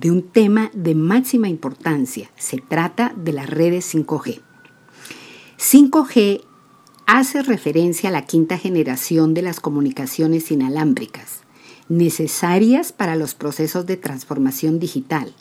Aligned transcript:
de 0.00 0.10
un 0.10 0.22
tema 0.22 0.70
de 0.74 0.94
máxima 0.94 1.48
importancia. 1.48 2.30
Se 2.36 2.58
trata 2.58 3.14
de 3.16 3.32
las 3.32 3.48
redes 3.48 3.94
5G. 3.94 4.40
5G 5.58 6.42
hace 7.06 7.42
referencia 7.42 8.08
a 8.08 8.12
la 8.12 8.26
quinta 8.26 8.58
generación 8.58 9.34
de 9.34 9.42
las 9.42 9.60
comunicaciones 9.60 10.50
inalámbricas, 10.50 11.40
necesarias 11.88 12.92
para 12.92 13.16
los 13.16 13.34
procesos 13.34 13.86
de 13.86 13.96
transformación 13.96 14.78
digital 14.78 15.34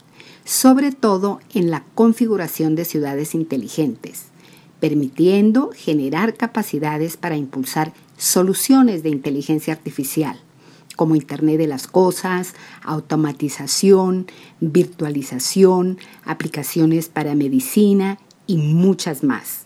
sobre 0.45 0.91
todo 0.91 1.39
en 1.53 1.71
la 1.71 1.83
configuración 1.95 2.75
de 2.75 2.85
ciudades 2.85 3.33
inteligentes, 3.33 4.25
permitiendo 4.79 5.71
generar 5.73 6.35
capacidades 6.35 7.17
para 7.17 7.37
impulsar 7.37 7.93
soluciones 8.17 9.03
de 9.03 9.09
inteligencia 9.09 9.73
artificial, 9.73 10.39
como 10.95 11.15
Internet 11.15 11.57
de 11.57 11.67
las 11.67 11.87
Cosas, 11.87 12.53
automatización, 12.83 14.27
virtualización, 14.59 15.97
aplicaciones 16.23 17.09
para 17.09 17.35
medicina 17.35 18.19
y 18.47 18.57
muchas 18.57 19.23
más. 19.23 19.65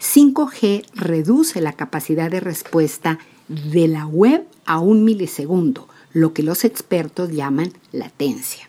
5G 0.00 0.84
reduce 0.94 1.60
la 1.60 1.72
capacidad 1.72 2.30
de 2.30 2.40
respuesta 2.40 3.18
de 3.48 3.88
la 3.88 4.06
web 4.06 4.46
a 4.66 4.78
un 4.78 5.04
milisegundo, 5.04 5.88
lo 6.12 6.32
que 6.32 6.42
los 6.42 6.64
expertos 6.64 7.30
llaman 7.30 7.72
latencia. 7.92 8.68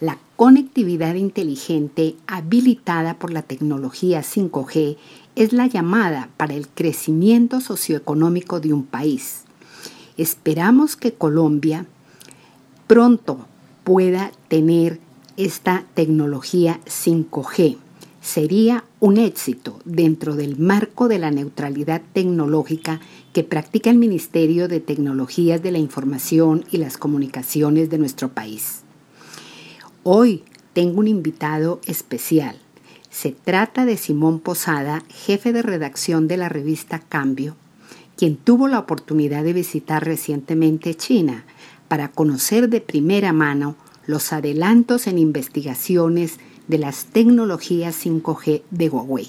La 0.00 0.18
conectividad 0.36 1.14
inteligente 1.14 2.16
habilitada 2.26 3.14
por 3.14 3.32
la 3.32 3.42
tecnología 3.42 4.22
5G 4.22 4.96
es 5.36 5.52
la 5.52 5.66
llamada 5.66 6.28
para 6.36 6.54
el 6.54 6.68
crecimiento 6.68 7.60
socioeconómico 7.60 8.58
de 8.58 8.72
un 8.72 8.84
país. 8.84 9.44
Esperamos 10.22 10.94
que 10.94 11.14
Colombia 11.14 11.84
pronto 12.86 13.44
pueda 13.82 14.30
tener 14.46 15.00
esta 15.36 15.84
tecnología 15.94 16.78
5G. 16.86 17.76
Sería 18.20 18.84
un 19.00 19.16
éxito 19.16 19.80
dentro 19.84 20.36
del 20.36 20.56
marco 20.58 21.08
de 21.08 21.18
la 21.18 21.32
neutralidad 21.32 22.02
tecnológica 22.12 23.00
que 23.32 23.42
practica 23.42 23.90
el 23.90 23.98
Ministerio 23.98 24.68
de 24.68 24.78
Tecnologías 24.78 25.60
de 25.60 25.72
la 25.72 25.78
Información 25.78 26.66
y 26.70 26.76
las 26.76 26.98
Comunicaciones 26.98 27.90
de 27.90 27.98
nuestro 27.98 28.28
país. 28.28 28.82
Hoy 30.04 30.44
tengo 30.72 31.00
un 31.00 31.08
invitado 31.08 31.80
especial. 31.84 32.54
Se 33.10 33.32
trata 33.32 33.84
de 33.86 33.96
Simón 33.96 34.38
Posada, 34.38 35.02
jefe 35.08 35.52
de 35.52 35.62
redacción 35.62 36.28
de 36.28 36.36
la 36.36 36.48
revista 36.48 37.00
Cambio, 37.00 37.56
quien 38.22 38.36
tuvo 38.36 38.68
la 38.68 38.78
oportunidad 38.78 39.42
de 39.42 39.52
visitar 39.52 40.04
recientemente 40.04 40.94
China 40.94 41.44
para 41.88 42.06
conocer 42.06 42.68
de 42.68 42.80
primera 42.80 43.32
mano 43.32 43.74
los 44.06 44.32
adelantos 44.32 45.08
en 45.08 45.18
investigaciones 45.18 46.38
de 46.68 46.78
las 46.78 47.06
tecnologías 47.06 48.06
5G 48.06 48.62
de 48.70 48.88
Huawei. 48.88 49.26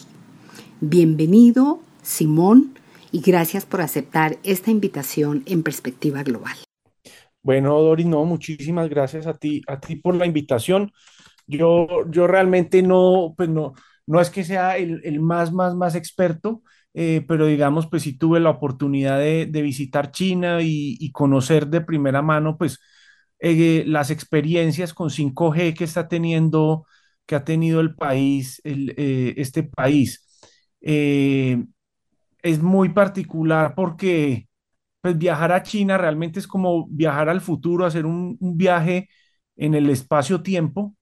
Bienvenido, 0.80 1.80
Simón, 2.04 2.78
y 3.12 3.22
gracias 3.22 3.66
por 3.66 3.82
aceptar 3.82 4.38
esta 4.44 4.70
invitación 4.70 5.42
en 5.48 5.64
perspectiva 5.64 6.22
global. 6.22 6.56
Bueno, 7.42 7.82
Doris, 7.82 8.06
no, 8.06 8.24
muchísimas 8.26 8.90
gracias 8.90 9.26
a 9.26 9.34
ti, 9.34 9.64
a 9.66 9.80
ti 9.80 9.96
por 9.96 10.14
la 10.14 10.28
invitación. 10.28 10.92
Yo, 11.48 11.88
yo 12.12 12.28
realmente 12.28 12.84
no, 12.84 13.34
pues 13.36 13.50
no, 13.50 13.74
no 14.06 14.22
es 14.22 14.30
que 14.30 14.44
sea 14.44 14.78
el, 14.78 15.20
más, 15.20 15.52
más, 15.52 15.74
más 15.74 15.96
experto, 15.96 16.62
eh, 16.94 17.26
pero 17.28 17.48
digamos, 17.48 17.88
pues 17.88 18.04
sí 18.04 18.18
tuve 18.18 18.40
la 18.40 18.52
oportunidad 18.52 19.20
de, 19.20 19.46
visitar 19.62 20.12
China 20.12 20.60
y, 20.62 21.12
conocer 21.12 21.68
de 21.68 21.82
primera 21.82 22.22
mano, 22.22 22.58
pues, 22.58 22.80
eh, 23.40 23.84
las 23.88 24.12
experiencias 24.12 24.94
con 24.94 25.10
5G 25.10 25.74
que 25.76 25.84
está 25.86 26.08
teniendo, 26.08 26.86
que 27.26 27.36
ha 27.36 27.44
tenido 27.46 27.82
el 27.82 27.96
país, 27.96 28.62
eh, 28.66 29.34
este 29.38 29.64
país. 29.64 30.20
es 32.42 32.62
muy 32.62 32.90
particular 32.90 33.74
porque 33.76 34.48
pues 35.02 35.18
viajar 35.18 35.52
a 35.52 35.64
China 35.64 35.98
realmente 35.98 36.40
es 36.40 36.48
como 36.48 36.88
viajar 36.90 37.30
al 37.30 37.42
futuro, 37.42 37.86
hacer 37.86 38.06
un, 38.06 38.38
viaje 38.40 39.10
en 39.56 39.76
el 39.76 39.90
espacio-tiempo. 39.90 40.96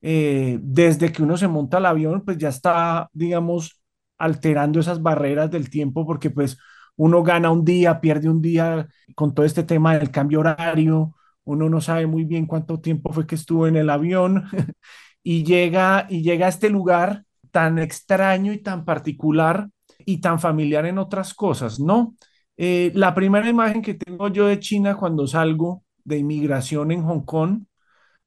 Desde 0.00 1.12
que 1.12 1.22
uno 1.22 1.36
se 1.36 1.48
monta 1.48 1.78
al 1.78 1.86
avión, 1.86 2.24
pues 2.24 2.38
ya 2.38 2.48
está, 2.48 3.08
digamos, 3.12 3.81
alterando 4.18 4.80
esas 4.80 5.02
barreras 5.02 5.50
del 5.50 5.70
tiempo, 5.70 6.06
porque 6.06 6.30
pues 6.30 6.58
uno 6.96 7.22
gana 7.22 7.50
un 7.50 7.64
día, 7.64 8.00
pierde 8.00 8.28
un 8.28 8.42
día 8.42 8.88
con 9.14 9.34
todo 9.34 9.46
este 9.46 9.64
tema 9.64 9.96
del 9.98 10.10
cambio 10.10 10.40
horario, 10.40 11.14
uno 11.44 11.68
no 11.68 11.80
sabe 11.80 12.06
muy 12.06 12.24
bien 12.24 12.46
cuánto 12.46 12.80
tiempo 12.80 13.12
fue 13.12 13.26
que 13.26 13.34
estuvo 13.34 13.66
en 13.66 13.76
el 13.76 13.90
avión 13.90 14.44
y 15.22 15.44
llega 15.44 16.06
y 16.08 16.22
llega 16.22 16.46
a 16.46 16.48
este 16.50 16.70
lugar 16.70 17.24
tan 17.50 17.78
extraño 17.78 18.52
y 18.52 18.58
tan 18.58 18.84
particular 18.84 19.68
y 20.04 20.20
tan 20.20 20.40
familiar 20.40 20.86
en 20.86 20.98
otras 20.98 21.34
cosas, 21.34 21.80
¿no? 21.80 22.16
Eh, 22.56 22.92
la 22.94 23.14
primera 23.14 23.48
imagen 23.48 23.82
que 23.82 23.94
tengo 23.94 24.28
yo 24.28 24.46
de 24.46 24.60
China 24.60 24.96
cuando 24.96 25.26
salgo 25.26 25.84
de 26.04 26.18
inmigración 26.18 26.92
en 26.92 27.02
Hong 27.04 27.24
Kong 27.24 27.64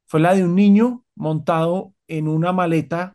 fue 0.07 0.19
la 0.19 0.35
de 0.35 0.44
un 0.44 0.56
niño 0.56 1.03
montado 1.16 1.94
en 2.07 2.28
una 2.28 2.53
maleta 2.53 3.13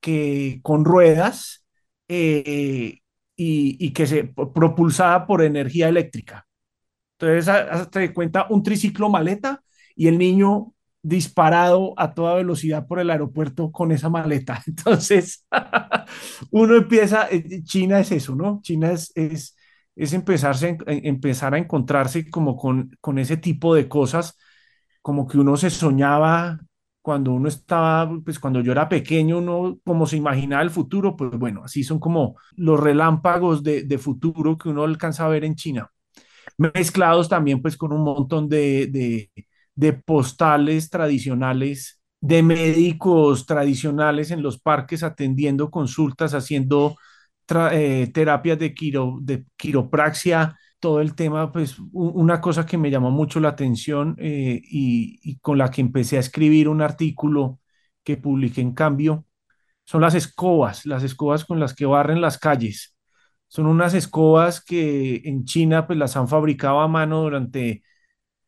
que, 0.00 0.60
con 0.62 0.84
ruedas 0.84 1.63
eh, 2.08 3.00
y, 3.36 3.92
que 3.92 4.06
se 4.06 4.24
propulsada 4.24 5.26
por 5.26 5.42
energía 5.42 5.88
eléctrica. 5.88 6.46
Entonces, 7.18 7.48
hasta 7.48 8.00
de 8.00 8.12
cuenta 8.12 8.46
un 8.50 8.62
triciclo 8.62 9.08
maleta 9.08 9.62
y 9.96 10.08
el 10.08 10.18
niño 10.18 10.72
disparado 11.02 11.94
a 11.96 12.14
toda 12.14 12.36
velocidad 12.36 12.86
por 12.86 12.98
el 12.98 13.10
aeropuerto 13.10 13.70
con 13.72 13.92
esa 13.92 14.08
maleta. 14.08 14.62
Entonces, 14.66 15.46
uno 16.50 16.76
empieza, 16.76 17.28
eh, 17.30 17.62
China 17.64 18.00
es 18.00 18.12
eso, 18.12 18.34
¿no? 18.34 18.60
China 18.62 18.92
es, 18.92 19.12
es 19.14 19.56
es 19.96 20.12
empezarse, 20.12 20.76
empezar 20.86 21.54
a 21.54 21.58
encontrarse 21.58 22.30
como 22.30 22.56
con, 22.56 22.96
con 23.00 23.18
ese 23.18 23.36
tipo 23.36 23.74
de 23.74 23.88
cosas, 23.88 24.36
como 25.02 25.26
que 25.26 25.38
uno 25.38 25.56
se 25.56 25.70
soñaba 25.70 26.60
cuando 27.04 27.32
uno 27.34 27.48
estaba, 27.48 28.10
pues 28.24 28.40
cuando 28.40 28.62
yo 28.62 28.72
era 28.72 28.88
pequeño, 28.88 29.38
uno 29.38 29.78
como 29.84 30.06
se 30.06 30.16
imaginaba 30.18 30.62
el 30.64 30.70
futuro, 30.70 31.16
pues 31.16 31.32
bueno, 31.32 31.64
así 31.64 31.84
son 31.84 32.00
como 32.00 32.36
los 32.56 32.80
relámpagos 32.80 33.62
de, 33.64 33.84
de 33.84 33.98
futuro 33.98 34.58
que 34.58 34.70
uno 34.70 34.84
alcanza 34.84 35.26
a 35.26 35.28
ver 35.30 35.44
en 35.44 35.56
China, 35.56 35.90
mezclados 36.58 37.28
también 37.28 37.62
pues 37.62 37.76
con 37.76 37.92
un 37.92 38.02
montón 38.04 38.48
de, 38.48 38.88
de, 38.88 39.30
de 39.74 39.92
postales 39.94 40.90
tradicionales, 40.90 42.00
de 42.20 42.42
médicos 42.42 43.46
tradicionales 43.46 44.30
en 44.30 44.42
los 44.42 44.60
parques 44.60 45.02
atendiendo 45.02 45.70
consultas, 45.70 46.34
haciendo 46.34 46.96
eh, 47.72 48.10
terapias 48.12 48.58
de, 48.58 48.74
de 49.22 49.44
quiropraxia, 49.56 50.56
todo 50.84 51.00
el 51.00 51.14
tema, 51.14 51.50
pues 51.50 51.76
una 51.92 52.42
cosa 52.42 52.66
que 52.66 52.76
me 52.76 52.90
llamó 52.90 53.10
mucho 53.10 53.40
la 53.40 53.48
atención 53.48 54.16
eh, 54.18 54.60
y, 54.62 55.38
con 55.38 55.56
la 55.56 55.70
que 55.70 55.80
empecé 55.80 56.18
a 56.18 56.20
escribir 56.20 56.68
un 56.68 56.82
artículo 56.82 57.58
que 58.02 58.18
publiqué 58.18 58.60
en 58.60 58.74
cambio, 58.74 59.24
son 59.84 60.02
las 60.02 60.14
escobas, 60.14 60.84
las 60.84 61.02
escobas 61.02 61.46
con 61.46 61.58
las 61.58 61.72
que 61.74 61.86
barren 61.86 62.20
las 62.20 62.36
calles. 62.36 62.94
Son 63.48 63.64
unas 63.64 63.94
escobas 63.94 64.62
que 64.62 65.22
en 65.24 65.46
China 65.46 65.86
pues 65.86 65.98
las 65.98 66.18
han 66.18 66.28
fabricado 66.28 66.80
a 66.80 66.88
mano 66.88 67.22
durante, 67.22 67.82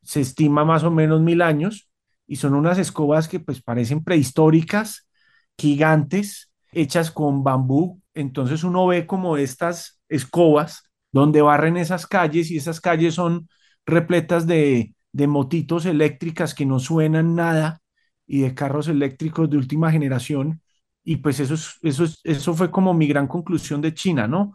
se 0.02 0.20
estima 0.20 0.66
más 0.66 0.84
o 0.84 0.90
menos 0.90 1.22
mil 1.22 1.40
años, 1.40 1.88
y 2.26 2.36
son 2.36 2.52
unas 2.54 2.76
escobas 2.76 3.28
que 3.28 3.40
pues 3.40 3.62
parecen 3.62 4.04
prehistóricas, 4.04 5.08
gigantes 5.56 6.52
hechas 6.72 7.10
con 7.10 7.42
bambú. 7.44 8.02
Entonces 8.12 8.62
uno 8.62 8.86
ve 8.86 9.06
como 9.06 9.38
estas 9.38 10.02
escobas 10.10 10.85
donde 11.20 11.42
barren 11.42 11.76
esas 11.76 12.06
calles 12.06 12.50
y 12.50 12.56
esas 12.58 12.80
calles 12.80 13.14
son 13.14 13.48
repletas 13.86 14.46
de, 14.46 14.94
de 15.12 15.26
motitos 15.26 15.86
eléctricas 15.86 16.54
que 16.54 16.66
no 16.66 16.78
suenan 16.78 17.34
nada 17.34 17.80
y 18.26 18.40
de 18.40 18.54
carros 18.54 18.88
eléctricos 18.88 19.48
de 19.50 19.56
última 19.56 19.90
generación. 19.92 20.62
Y 21.04 21.16
pues 21.16 21.40
eso, 21.40 21.54
eso, 21.82 22.04
eso 22.24 22.54
fue 22.54 22.70
como 22.70 22.92
mi 22.94 23.06
gran 23.06 23.28
conclusión 23.28 23.80
de 23.80 23.94
China, 23.94 24.26
¿no? 24.26 24.54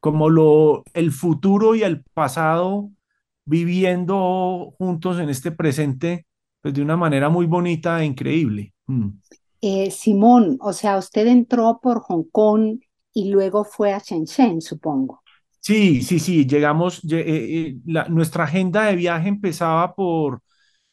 Como 0.00 0.30
lo, 0.30 0.84
el 0.94 1.10
futuro 1.12 1.74
y 1.74 1.82
el 1.82 2.04
pasado 2.14 2.90
viviendo 3.44 4.74
juntos 4.78 5.18
en 5.18 5.30
este 5.30 5.50
presente, 5.50 6.26
pues 6.60 6.74
de 6.74 6.82
una 6.82 6.96
manera 6.96 7.28
muy 7.30 7.46
bonita 7.46 8.00
e 8.02 8.06
increíble. 8.06 8.74
Mm. 8.86 9.08
Eh, 9.60 9.90
Simón, 9.90 10.58
o 10.60 10.72
sea, 10.72 10.98
usted 10.98 11.26
entró 11.26 11.80
por 11.82 12.00
Hong 12.00 12.24
Kong 12.30 12.80
y 13.12 13.30
luego 13.30 13.64
fue 13.64 13.92
a 13.92 13.98
Shenzhen, 13.98 14.60
supongo. 14.60 15.22
Sí, 15.68 16.00
sí, 16.02 16.18
sí, 16.18 16.46
llegamos, 16.46 17.02
eh, 17.12 17.76
eh, 17.76 17.76
nuestra 18.08 18.44
agenda 18.44 18.84
de 18.86 18.96
viaje 18.96 19.28
empezaba 19.28 19.94
por, 19.94 20.40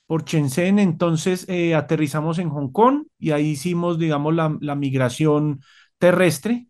por 0.08 0.26
Shenzhen, 0.26 0.80
entonces 0.80 1.48
aterrizamos 1.76 2.40
en 2.40 2.50
Hong 2.50 2.72
Kong 2.72 3.06
y 3.20 3.32
ahí 3.32 3.52
hicimos, 3.52 4.00
digamos, 4.00 4.36
la, 4.36 4.58
la 4.62 4.76
migración 4.76 5.62
terrestre. 6.00 6.68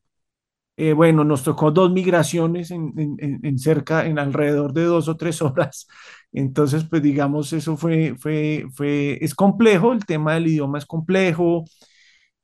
bueno, 0.95 1.23
nos 1.25 1.43
tocó 1.43 1.71
dos 1.71 1.91
migraciones 1.91 2.71
en, 2.71 2.93
en, 2.97 3.39
en, 3.45 3.59
cerca, 3.59 4.05
en 4.07 4.19
alrededor 4.19 4.73
de 4.73 4.83
dos 4.85 5.07
o 5.09 5.17
tres 5.17 5.41
horas. 5.41 5.87
Entonces, 6.33 6.85
pues 6.89 7.01
digamos, 7.03 7.53
eso 7.53 7.77
fue, 7.77 8.15
fue, 8.19 8.65
fue, 8.73 9.17
es 9.21 9.35
complejo, 9.35 9.93
el 9.93 10.05
tema 10.05 10.33
del 10.35 10.47
idioma 10.47 10.77
es 10.79 10.85
complejo, 10.85 11.65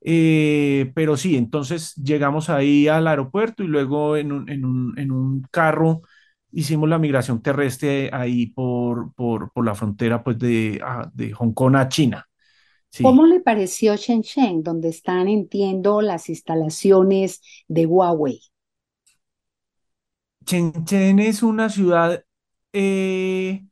eh, 0.02 0.92
pero 0.96 1.18
sí, 1.18 1.38
entonces 1.38 1.96
llegamos 1.96 2.50
ahí 2.50 2.88
al 2.88 3.08
aeropuerto 3.08 3.64
y 3.64 3.68
luego 3.68 4.18
en 4.18 4.32
un, 4.32 4.50
en 4.50 4.66
un, 4.66 4.98
en 5.00 5.12
un 5.12 5.42
carro 5.52 6.02
hicimos 6.52 6.90
la 6.90 7.00
migración 7.00 7.42
terrestre 7.42 8.10
ahí 8.14 8.48
por, 8.48 9.14
por, 9.16 9.52
por 9.54 9.66
la 9.66 9.76
frontera 9.76 10.24
pues 10.24 10.38
de, 10.40 10.82
de 11.14 11.34
Hong 11.34 11.54
Kong 11.54 11.76
a 11.78 11.88
China. 11.90 12.28
Sí. 12.90 13.08
¿Cómo 13.08 13.26
le 13.28 13.40
pareció 13.42 13.96
Shenzhen, 13.96 14.64
donde 14.64 14.90
están, 14.90 15.28
entiendo, 15.28 16.02
las 16.02 16.30
instalaciones 16.30 17.42
de 17.68 17.86
Huawei? 17.86 18.42
Shenzhen 20.46 21.20
es 21.20 21.44
una 21.44 21.70
ciudad 21.70 22.26
eh, 22.74 23.66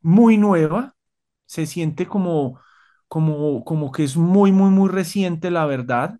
muy 0.00 0.38
nueva, 0.38 0.96
se 1.46 1.66
siente 1.66 2.06
como, 2.06 2.60
como, 3.12 3.62
como 3.62 3.92
que 3.92 4.04
es 4.04 4.16
muy, 4.16 4.52
muy, 4.52 4.70
muy 4.70 4.88
reciente, 4.88 5.50
la 5.50 5.66
verdad, 5.66 6.18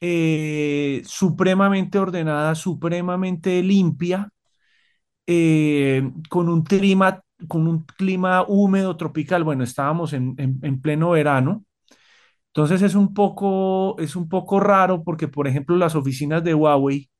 eh, 0.00 1.02
supremamente 1.04 1.98
ordenada, 1.98 2.54
supremamente 2.54 3.60
limpia, 3.64 4.30
eh, 5.26 6.08
con 6.28 6.48
un 6.48 6.62
clima, 6.62 7.20
con 7.48 7.66
un 7.66 7.84
clima 7.84 8.44
húmedo, 8.46 8.96
tropical. 8.96 9.42
Bueno, 9.42 9.64
estábamos 9.64 10.12
en, 10.12 10.36
en, 10.38 10.80
pleno 10.80 11.10
verano. 11.10 11.64
Entonces 12.48 12.82
es 12.82 12.94
un 12.94 13.12
poco, 13.12 13.98
es 13.98 14.14
un 14.14 14.28
poco 14.28 14.60
raro 14.60 15.02
porque, 15.02 15.26
por 15.26 15.48
ejemplo, 15.48 15.76
las 15.76 15.96
oficinas 15.96 16.44
de 16.44 16.54
Huawei, 16.54 17.10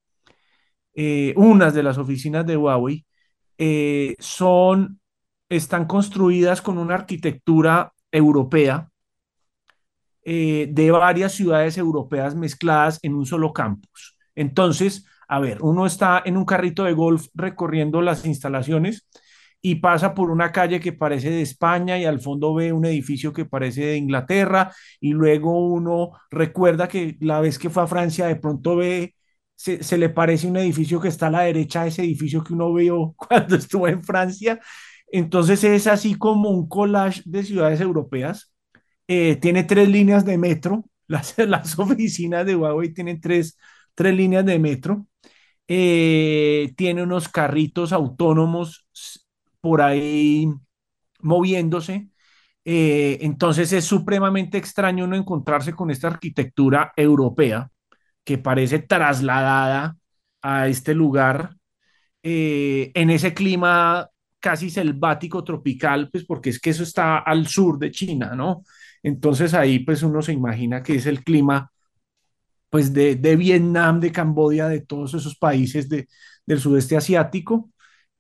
eh, 0.95 1.35
unas 1.37 1.75
de 1.75 1.83
las 1.83 1.99
oficinas 1.99 2.47
de 2.47 2.57
Huawei, 2.57 3.05
son 4.21 5.01
están 5.49 5.87
construidas 5.87 6.63
con 6.63 6.79
una 6.79 6.95
arquitectura 6.95 7.93
europea 8.13 8.90
eh, 10.33 10.69
de 10.71 10.93
varias 10.93 11.33
ciudades 11.33 11.77
europeas 11.77 12.37
mezcladas 12.37 13.01
en 13.03 13.15
un 13.15 13.27
solo 13.27 13.53
campus. 13.53 14.17
Entonces, 14.37 15.05
a 15.27 15.41
ver, 15.41 15.59
uno 15.61 15.87
está 15.87 16.23
en 16.25 16.37
un 16.37 16.45
carrito 16.45 16.85
de 16.85 16.93
golf 16.93 17.27
recorriendo 17.35 18.01
las 18.01 18.25
instalaciones 18.25 19.09
y 19.61 19.77
pasa 19.77 20.15
por 20.15 20.31
una 20.31 20.53
calle 20.53 20.79
que 20.79 20.93
parece 20.93 21.31
de 21.31 21.43
España 21.43 21.99
y 21.99 22.05
al 22.05 22.21
fondo 22.21 22.55
ve 22.55 22.73
un 22.73 22.85
edificio 22.85 23.33
que 23.33 23.45
parece 23.45 23.85
de 23.87 23.97
Inglaterra 23.97 24.73
y 25.01 25.11
luego 25.15 25.67
uno 25.67 26.13
recuerda 26.31 26.87
que 26.87 27.17
la 27.21 27.41
vez 27.41 27.59
que 27.59 27.69
fue 27.69 27.83
a 27.83 27.87
Francia 27.89 28.27
de 28.29 28.37
pronto 28.37 28.77
ve, 28.77 29.17
se, 29.57 29.83
se 29.83 29.99
le 29.99 30.11
parece 30.11 30.47
un 30.47 30.57
edificio 30.59 31.01
que 31.01 31.09
está 31.09 31.27
a 31.27 31.31
la 31.31 31.43
derecha 31.43 31.83
de 31.83 31.89
ese 31.89 32.03
edificio 32.05 32.45
que 32.45 32.53
uno 32.55 32.73
vio 32.73 33.15
cuando 33.17 33.57
estuvo 33.57 33.89
en 33.89 34.03
Francia 34.05 34.61
entonces 35.13 35.65
es 35.65 35.87
así 35.87 36.15
como 36.15 36.51
un 36.51 36.69
collage 36.69 37.23
de 37.25 37.43
ciudades 37.43 37.81
europeas. 37.81 38.50
Eh, 39.13 39.35
tiene 39.41 39.65
tres 39.65 39.89
líneas 39.89 40.25
de 40.25 40.39
metro. 40.39 40.85
Las, 41.09 41.35
oficinas 41.79 42.47
de 42.47 42.55
Huawei 42.55 42.95
tienen 42.95 43.21
tres, 43.21 43.59
tres 43.97 44.15
líneas 44.15 44.47
de 44.47 44.59
metro. 44.61 45.07
Eh, 45.67 46.73
tiene 46.77 47.03
unos 47.03 47.29
carritos 47.29 47.93
autónomos 47.93 48.87
por 49.61 49.83
ahí 49.83 50.47
moviéndose. 51.23 52.09
Eh, 52.65 53.19
entonces 53.23 53.73
es 53.73 53.85
supremamente 53.85 54.59
extraño 54.59 55.09
no 55.09 55.17
encontrarse 55.17 55.73
con 55.73 55.91
esta 55.91 56.07
arquitectura 56.07 56.93
europea 56.97 57.69
que 58.25 58.39
parece 58.39 58.79
trasladada 58.79 59.97
a 60.41 60.69
este 60.69 60.95
lugar 60.95 61.57
en 62.23 63.11
ese 63.11 63.35
clima 63.35 64.09
casi 64.39 64.71
selvático 64.71 65.43
tropical, 65.43 66.11
pues 66.11 66.25
porque 66.25 66.51
es 66.51 66.61
que 66.61 66.71
eso 66.71 66.83
está 66.85 67.19
al 67.19 67.47
sur 67.49 67.79
de 67.79 67.91
China, 67.91 68.35
¿no? 68.37 68.63
Entonces 69.03 69.55
ahí 69.55 69.81
pues 69.81 70.03
uno 70.03 70.23
se 70.23 70.33
imagina 70.33 70.83
que 70.83 70.97
es 70.97 71.07
el 71.07 71.25
clima 71.25 71.73
pues 72.71 72.93
de, 72.93 73.17
de 73.17 73.37
Vietnam, 73.37 74.01
de 74.01 74.13
Camboya, 74.13 74.69
de 74.69 74.81
todos 74.81 75.15
esos 75.15 75.37
países 75.37 75.89
de, 75.89 76.09
del 76.47 76.61
sudeste 76.61 76.97
asiático, 76.97 77.71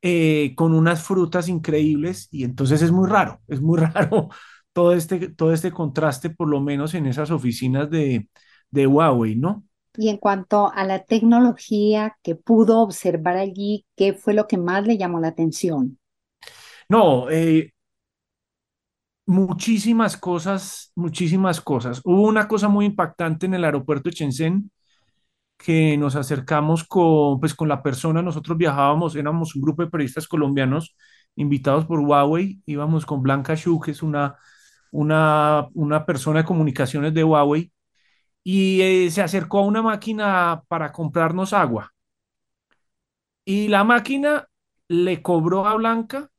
eh, 0.03 0.55
con 0.57 0.75
unas 0.75 1.03
frutas 1.05 1.49
increíbles 1.49 2.29
y 2.31 2.45
entonces 2.45 2.83
es 2.83 2.91
muy 2.93 3.09
raro, 3.09 3.41
es 3.49 3.61
muy 3.61 3.79
raro 3.79 4.29
todo 4.73 4.93
este, 4.95 5.29
todo 5.31 5.53
este 5.53 5.71
contraste, 5.73 6.31
por 6.31 6.49
lo 6.49 6.61
menos 6.61 6.95
en 6.95 7.07
esas 7.07 7.31
oficinas 7.31 7.91
de, 7.91 8.29
de 8.71 8.87
Huawei, 8.87 9.37
¿no? 9.37 9.65
Y 9.95 10.09
en 10.09 10.17
cuanto 10.19 10.73
a 10.73 10.83
la 10.85 11.05
tecnología 11.05 12.17
que 12.25 12.35
pudo 12.35 12.81
observar 12.81 13.37
allí, 13.37 13.87
¿qué 13.97 14.15
fue 14.15 14.35
lo 14.35 14.49
que 14.49 14.59
más 14.59 14.85
le 14.85 14.99
llamó 14.99 15.21
la 15.21 15.29
atención? 15.29 15.99
No, 16.89 17.31
eh, 17.31 17.73
muchísimas 19.31 20.17
cosas, 20.17 20.93
muchísimas 20.97 21.61
cosas. 21.61 22.01
Hubo 22.05 22.23
una 22.23 22.49
cosa 22.49 22.69
muy 22.69 22.87
impactante 22.87 23.47
en 23.47 23.55
el 23.55 23.65
aeropuerto 23.65 24.11
de 24.11 24.17
Shenzhen 24.17 24.73
que 25.59 25.97
nos 25.99 26.17
acercamos 26.17 26.85
con, 26.85 27.41
pues, 27.41 27.55
con 27.55 27.69
la 27.69 27.83
persona, 27.83 28.23
nosotros 28.23 28.59
viajábamos, 28.59 29.17
éramos 29.17 29.57
un 29.57 29.63
grupo 29.63 29.83
de 29.83 29.91
periodistas 29.91 30.29
colombianos 30.29 30.97
invitados 31.37 31.87
por 31.87 32.01
Huawei, 32.01 32.61
íbamos 32.67 33.07
con 33.07 33.23
Blanca 33.23 33.55
Shu, 33.55 33.81
que 33.81 33.93
es 33.93 34.03
una, 34.03 34.37
una, 34.93 35.69
una 35.75 36.07
persona 36.07 36.41
de 36.41 36.47
comunicaciones 36.47 37.15
de 37.15 37.25
Huawei, 37.25 37.73
y 38.45 38.83
eh, 38.83 39.11
se 39.11 39.23
acercó 39.23 39.61
a 39.61 39.67
una 39.67 39.83
máquina 39.83 40.63
para 40.69 40.93
comprarnos 40.93 41.53
agua. 41.53 41.93
Y 43.45 43.69
la 43.69 43.85
máquina 43.85 44.49
le 44.89 45.23
cobró 45.23 45.67
a 45.67 45.75
Blanca 45.75 46.31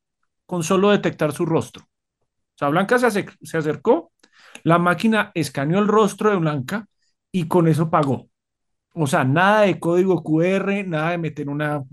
con 0.46 0.64
solo 0.64 0.92
detectar 0.92 1.32
su 1.34 1.46
rostro. 1.46 1.86
Sea, 2.62 2.70
Blanca 2.70 3.00
se, 3.00 3.26
se 3.42 3.58
acercó, 3.58 4.12
la 4.64 4.78
máquina 4.80 5.32
escaneó 5.34 5.80
el 5.80 5.88
rostro 5.88 6.30
de 6.30 6.36
Blanca 6.38 6.86
y 7.32 7.48
con 7.48 7.68
eso 7.68 7.90
pagó. 7.90 8.30
O 8.94 9.08
sea, 9.08 9.24
nada 9.24 9.62
de 9.62 9.80
código 9.80 10.24
QR, 10.24 10.84
nada 10.86 11.12
de 11.12 11.18
meter 11.20 11.50
una, 11.50 11.84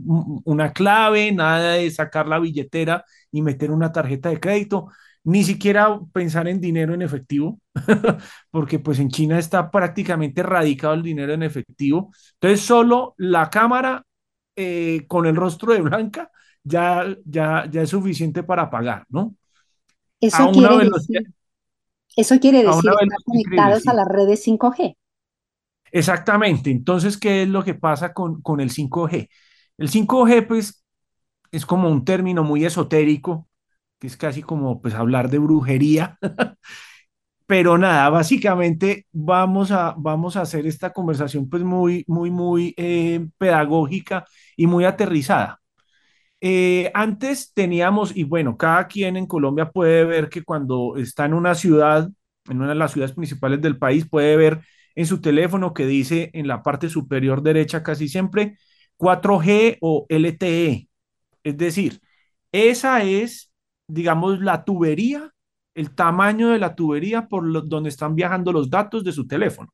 una 0.44 0.72
clave, 0.72 1.32
nada 1.32 1.75
de 1.75 1.90
sacar 1.90 2.28
la 2.28 2.40
billetera 2.40 3.04
y 3.32 3.42
meter 3.42 3.70
una 3.70 3.92
tarjeta 3.92 4.30
de 4.30 4.40
crédito, 4.40 4.88
ni 5.25 5.44
siquiera 5.44 6.00
pensar 6.12 6.48
en 6.48 6.60
dinero 6.60 6.94
en 6.94 7.02
efectivo, 7.02 7.60
porque 8.50 8.80
pues 8.80 8.98
en 9.00 9.10
China 9.10 9.38
está 9.38 9.70
prácticamente 9.70 10.42
radicado 10.42 10.94
el 10.94 11.02
dinero 11.04 11.34
en 11.34 11.44
efectivo. 11.44 12.12
Entonces, 12.34 12.62
solo 12.66 13.14
la 13.18 13.50
cámara 13.50 14.04
eh, 14.56 15.04
con 15.08 15.26
el 15.26 15.37
rostro 15.37 15.72
de 15.75 15.82
Blanca 15.82 16.30
ya, 16.64 17.06
ya, 17.25 17.66
ya 17.70 17.82
es 17.82 17.90
suficiente 17.90 18.42
para 18.42 18.70
pagar, 18.70 19.04
¿no? 19.10 19.37
Eso 20.20 20.50
quiere 20.52 20.76
decir, 20.78 21.34
eso 22.16 22.38
quiere 22.38 22.64
decir 22.64 22.92
estar 23.00 23.22
conectados 23.25 23.87
a 23.88 23.94
las 23.94 24.06
redes 24.08 24.42
5G. 24.42 24.94
Exactamente. 25.90 26.70
Entonces, 26.70 27.16
¿qué 27.18 27.42
es 27.42 27.48
lo 27.48 27.64
que 27.64 27.75
pasa 27.75 28.12
con, 28.12 28.42
con 28.42 28.60
el 28.60 28.70
5G? 28.70 29.28
El 29.78 29.88
5G, 29.88 30.42
pues, 30.42 30.84
es 31.52 31.66
como 31.66 31.90
un 31.90 32.04
término 32.04 32.44
muy 32.44 32.64
esotérico, 32.64 33.48
que 33.98 34.08
es 34.08 34.16
casi 34.16 34.42
como, 34.42 34.80
pues, 34.82 34.94
hablar 34.94 35.30
de 35.30 35.38
brujería. 35.38 36.18
Pero 37.46 37.78
nada, 37.78 38.10
básicamente 38.10 39.06
vamos 39.12 39.70
a, 39.72 39.94
vamos 39.98 40.37
a 40.37 40.42
hacer 40.42 40.66
esta 40.66 40.92
conversación, 40.92 41.48
pues, 41.48 41.62
muy, 41.62 42.04
muy, 42.08 42.30
muy 42.30 42.75
eh, 42.76 43.26
pedagógica 43.38 44.26
y 44.56 44.66
muy 44.66 44.84
aterrizada. 44.84 45.60
Eh, 46.40 46.90
antes 46.95 47.52
teníamos, 47.52 48.16
y 48.16 48.23
bueno, 48.25 48.57
cada 48.57 48.87
quien 48.87 49.16
en 49.16 49.26
Colombia 49.26 49.71
puede 49.71 50.04
ver 50.04 50.28
que 50.28 50.45
cuando 50.45 50.97
está 50.97 51.25
en 51.25 51.35
una 51.35 51.54
ciudad, 51.54 52.09
en 52.49 52.59
una 52.61 52.71
de 52.71 52.75
las 52.76 52.92
ciudades 52.92 53.14
principales 53.14 53.61
del 53.61 53.78
país, 53.78 54.09
puede 54.09 54.37
ver 54.37 54.61
en 54.95 55.07
su 55.07 55.21
teléfono 55.21 55.75
que 55.75 55.87
dice 55.87 56.30
en 56.35 56.47
la 56.49 56.62
parte 56.62 56.88
superior 56.88 57.42
derecha 57.42 57.83
casi 57.83 58.09
siempre 58.09 58.57
4G 58.97 59.78
o 59.80 60.07
LTE. 60.09 60.88
Es 61.45 61.57
decir, 61.59 62.00
esa 62.52 63.02
es, 63.04 63.52
digamos, 63.88 64.40
la 64.40 64.64
tubería, 64.64 65.33
el 65.75 65.95
tamaño 65.95 66.50
de 66.50 66.59
la 66.59 66.75
tubería 66.75 67.26
por 67.28 67.68
donde 67.68 67.88
están 67.88 68.14
viajando 68.14 68.52
los 68.52 68.71
datos 68.71 69.04
de 69.04 69.12
su 69.12 69.26
teléfono. 69.26 69.73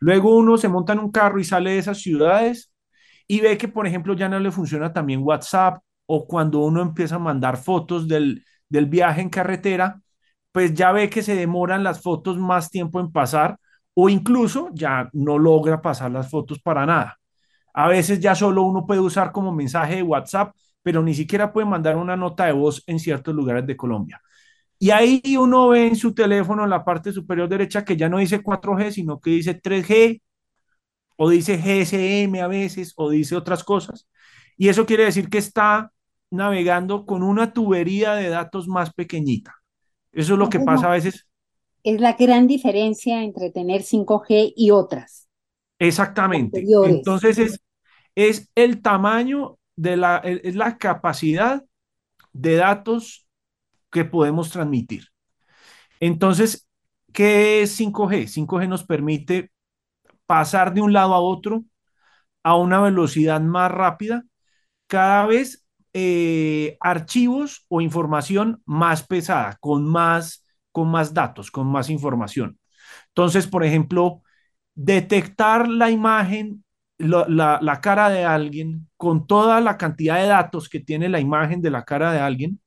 Luego 0.00 0.36
uno 0.36 0.56
se 0.58 0.68
monta 0.68 0.92
en 0.92 1.00
un 1.00 1.10
carro 1.10 1.40
y 1.40 1.44
sale 1.44 1.70
de 1.72 1.78
esas 1.78 2.00
ciudades 2.00 2.70
y 3.28 3.40
ve 3.40 3.58
que, 3.58 3.68
por 3.68 3.86
ejemplo, 3.86 4.14
ya 4.14 4.28
no 4.28 4.40
le 4.40 4.50
funciona 4.50 4.92
también 4.92 5.22
WhatsApp 5.22 5.82
o 6.06 6.26
cuando 6.26 6.60
uno 6.60 6.82
empieza 6.82 7.16
a 7.16 7.18
mandar 7.20 7.58
fotos 7.58 8.08
del, 8.08 8.44
del 8.68 8.86
viaje 8.86 9.20
en 9.20 9.30
carretera, 9.30 10.00
pues 10.52 10.74
ya 10.74 10.92
ve 10.92 11.10
que 11.10 11.22
se 11.22 11.36
demoran 11.36 11.84
las 11.84 12.02
fotos 12.02 12.38
más 12.38 12.70
tiempo 12.70 13.00
en 13.00 13.12
pasar 13.12 13.58
o 13.94 14.08
incluso 14.08 14.70
ya 14.74 15.10
no 15.12 15.38
logra 15.38 15.82
pasar 15.82 16.10
las 16.10 16.30
fotos 16.30 16.60
para 16.60 16.86
nada. 16.86 17.18
A 17.74 17.88
veces 17.88 18.20
ya 18.20 18.34
solo 18.34 18.62
uno 18.62 18.86
puede 18.86 19.00
usar 19.00 19.32
como 19.32 19.52
mensaje 19.52 19.96
de 19.96 20.02
WhatsApp, 20.02 20.54
pero 20.82 21.02
ni 21.02 21.14
siquiera 21.14 21.52
puede 21.52 21.66
mandar 21.66 21.96
una 21.96 22.16
nota 22.16 22.46
de 22.46 22.52
voz 22.52 22.82
en 22.86 22.98
ciertos 22.98 23.34
lugares 23.34 23.66
de 23.66 23.76
Colombia. 23.76 24.20
Y 24.78 24.90
ahí 24.90 25.22
uno 25.38 25.68
ve 25.68 25.88
en 25.88 25.96
su 25.96 26.14
teléfono 26.14 26.64
en 26.64 26.70
la 26.70 26.84
parte 26.84 27.12
superior 27.12 27.48
derecha 27.48 27.84
que 27.84 27.96
ya 27.96 28.08
no 28.08 28.18
dice 28.18 28.42
4G, 28.42 28.90
sino 28.92 29.20
que 29.20 29.30
dice 29.30 29.54
3G, 29.54 30.22
o 31.20 31.28
dice 31.28 31.56
GSM 31.56 32.40
a 32.40 32.46
veces, 32.46 32.94
o 32.96 33.10
dice 33.10 33.34
otras 33.34 33.64
cosas. 33.64 34.08
Y 34.56 34.68
eso 34.68 34.86
quiere 34.86 35.04
decir 35.04 35.28
que 35.28 35.38
está 35.38 35.92
navegando 36.30 37.04
con 37.04 37.24
una 37.24 37.52
tubería 37.52 38.14
de 38.14 38.28
datos 38.28 38.68
más 38.68 38.94
pequeñita. 38.94 39.56
Eso 40.12 40.34
es 40.34 40.38
lo 40.38 40.48
que 40.48 40.60
pasa 40.60 40.86
a 40.86 40.92
veces. 40.92 41.26
Es 41.82 42.00
la 42.00 42.12
gran 42.12 42.46
diferencia 42.46 43.24
entre 43.24 43.50
tener 43.50 43.82
5G 43.82 44.52
y 44.56 44.70
otras. 44.70 45.28
Exactamente. 45.80 46.64
Entonces 46.84 47.38
es, 47.38 47.60
es 48.14 48.48
el 48.54 48.80
tamaño 48.80 49.58
de 49.74 49.96
la, 49.96 50.18
es 50.18 50.54
la 50.54 50.78
capacidad 50.78 51.64
de 52.32 52.54
datos 52.54 53.26
que 53.90 54.04
podemos 54.04 54.50
transmitir. 54.50 55.06
Entonces, 55.98 56.68
¿qué 57.12 57.62
es 57.62 57.76
5G? 57.80 58.28
5G 58.28 58.68
nos 58.68 58.84
permite 58.84 59.50
pasar 60.28 60.74
de 60.74 60.82
un 60.82 60.92
lado 60.92 61.14
a 61.14 61.20
otro 61.20 61.64
a 62.44 62.56
una 62.56 62.80
velocidad 62.80 63.40
más 63.40 63.70
rápida, 63.70 64.24
cada 64.88 65.26
vez 65.26 65.66
eh, 65.94 66.76
archivos 66.80 67.66
o 67.68 67.80
información 67.80 68.62
más 68.66 69.06
pesada, 69.06 69.58
con 69.60 69.86
más, 69.86 70.46
con 70.72 70.90
más 70.90 71.14
datos, 71.14 71.50
con 71.50 71.66
más 71.68 71.90
información. 71.90 72.58
Entonces, 73.08 73.46
por 73.46 73.64
ejemplo, 73.64 74.22
detectar 74.74 75.68
la 75.68 75.90
imagen, 75.90 76.64
la, 76.98 77.58
la, 77.62 77.80
cara 77.80 78.10
de 78.10 78.24
alguien 78.24 78.88
con 78.96 79.26
toda 79.26 79.60
la 79.60 79.78
cantidad 79.78 80.18
de 80.20 80.28
datos 80.28 80.68
que 80.68 80.80
tiene 80.80 81.08
la 81.08 81.20
imagen 81.20 81.62
de 81.62 81.70
la 81.70 81.84
cara 81.84 82.12
de 82.12 82.20
alguien, 82.20 82.60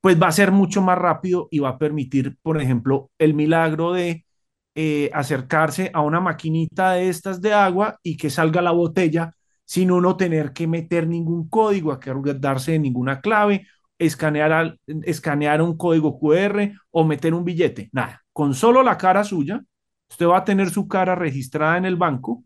pues 0.00 0.20
va 0.20 0.28
a 0.28 0.32
ser 0.32 0.52
mucho 0.52 0.82
más 0.82 0.98
rápido 0.98 1.48
y 1.50 1.60
va 1.60 1.70
a 1.70 1.78
permitir, 1.78 2.36
por 2.42 2.60
ejemplo, 2.60 3.10
el 3.18 3.34
milagro 3.34 3.92
de 3.92 4.26
eh, 4.74 5.10
acercarse 5.12 5.90
a 5.92 6.00
una 6.00 6.20
maquinita 6.20 6.92
de 6.92 7.08
estas 7.08 7.40
de 7.40 7.52
agua 7.52 7.98
y 8.02 8.16
que 8.16 8.30
salga 8.30 8.62
la 8.62 8.70
botella 8.70 9.34
sin 9.64 9.90
uno 9.90 10.16
tener 10.16 10.52
que 10.52 10.66
meter 10.66 11.06
ningún 11.06 11.48
código, 11.48 11.92
a 11.92 12.00
darse 12.38 12.78
ninguna 12.78 13.20
clave, 13.20 13.66
escanear, 13.98 15.62
un 15.62 15.76
código 15.76 16.18
QR 16.18 16.72
o 16.90 17.04
meter 17.04 17.34
un 17.34 17.44
billete. 17.44 17.88
Nada, 17.92 18.22
con 18.32 18.54
solo 18.54 18.82
la 18.82 18.98
cara 18.98 19.24
suya, 19.24 19.62
usted 20.10 20.26
va 20.26 20.38
a 20.38 20.44
tener 20.44 20.70
su 20.70 20.88
cara 20.88 21.14
registrada 21.14 21.76
en 21.78 21.84
el 21.84 21.96
banco 21.96 22.44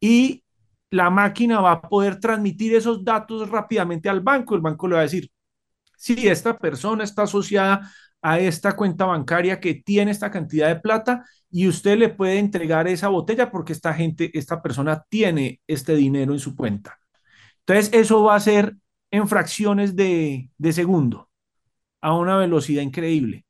y 0.00 0.44
la 0.90 1.10
máquina 1.10 1.60
va 1.60 1.72
a 1.72 1.82
poder 1.82 2.18
transmitir 2.20 2.74
esos 2.74 3.04
datos 3.04 3.48
rápidamente 3.48 4.08
al 4.08 4.20
banco. 4.20 4.54
El 4.54 4.60
banco 4.60 4.88
le 4.88 4.94
va 4.94 5.00
a 5.00 5.04
decir, 5.04 5.30
si 5.96 6.28
esta 6.28 6.56
persona 6.58 7.04
está 7.04 7.22
asociada 7.22 7.90
a 8.22 8.38
esta 8.38 8.76
cuenta 8.76 9.06
bancaria 9.06 9.60
que 9.60 9.74
tiene 9.74 10.10
esta 10.10 10.30
cantidad 10.30 10.68
de 10.68 10.80
plata 10.80 11.24
y 11.50 11.66
usted 11.68 11.98
le 11.98 12.10
puede 12.10 12.38
entregar 12.38 12.86
esa 12.88 13.08
botella 13.08 13.50
porque 13.50 13.72
esta 13.72 13.92
gente, 13.94 14.30
esta 14.34 14.62
persona 14.62 15.04
tiene 15.08 15.60
este 15.66 15.96
dinero 15.96 16.32
en 16.32 16.38
su 16.38 16.54
cuenta. 16.54 16.98
Entonces, 17.60 17.90
eso 17.92 18.24
va 18.24 18.36
a 18.36 18.40
ser 18.40 18.76
en 19.10 19.28
fracciones 19.28 19.96
de, 19.96 20.50
segundo, 20.72 21.28
a 22.00 22.16
una 22.16 22.36
velocidad 22.36 22.82
increíble. 22.82 23.44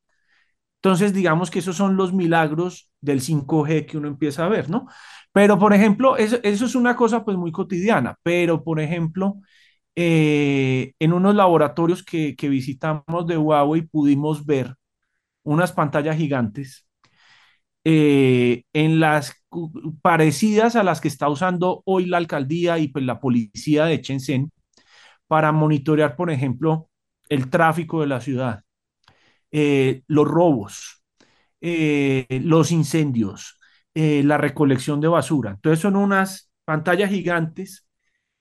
Entonces, 0.77 1.12
digamos 1.12 1.50
que 1.50 1.59
esos 1.59 1.77
son 1.77 1.97
los 1.97 2.12
milagros 2.12 2.91
del 3.00 3.21
5G 3.21 3.87
que 3.87 3.99
uno 3.99 4.09
empieza 4.09 4.47
a 4.47 4.49
ver, 4.49 4.71
¿no? 4.71 4.87
Pero, 5.33 5.59
por 5.59 5.75
ejemplo, 5.75 6.17
eso, 6.17 6.39
es 6.43 6.75
una 6.75 6.97
cosa 6.97 7.25
pues 7.25 7.37
muy 7.37 7.53
cotidiana, 7.53 8.17
pero, 8.23 8.65
por 8.65 8.81
ejemplo, 8.81 9.41
eh, 9.97 10.94
en 10.99 11.12
unos 11.12 11.35
laboratorios 11.35 12.04
que, 12.04 12.35
visitamos 12.40 13.26
de 13.26 13.37
Huawei 13.37 13.82
pudimos 13.82 14.47
ver 14.47 14.75
unas 15.42 15.73
pantallas 15.73 16.16
gigantes 16.16 16.87
eh, 17.85 18.64
en 18.73 19.00
las 19.00 19.35
parecidas 20.02 20.76
a 20.76 20.85
las 20.85 21.00
que 21.00 21.09
está 21.09 21.28
usando 21.28 21.82
hoy 21.87 22.06
la 22.06 22.18
alcaldía 22.18 22.78
y 22.78 22.88
pues 22.88 23.04
la 23.04 23.20
policía 23.20 23.87
de 23.87 23.99
Shenzhen 23.99 24.52
para 25.26 25.52
monitorear, 25.52 26.16
por 26.16 26.30
ejemplo, 26.30 26.90
el 27.28 27.50
tráfico 27.50 28.00
de 28.00 28.06
la 28.09 28.20
ciudad, 28.20 28.62
eh, 29.52 30.02
los 30.09 30.26
robos, 30.28 31.02
los 31.61 32.73
incendios, 32.73 33.59
la 33.94 34.38
recolección 34.38 35.00
de 35.00 35.09
basura. 35.09 35.52
Entonces 35.52 35.80
son 35.80 35.97
unas 35.97 36.50
pantallas 36.64 37.11
gigantes 37.11 37.89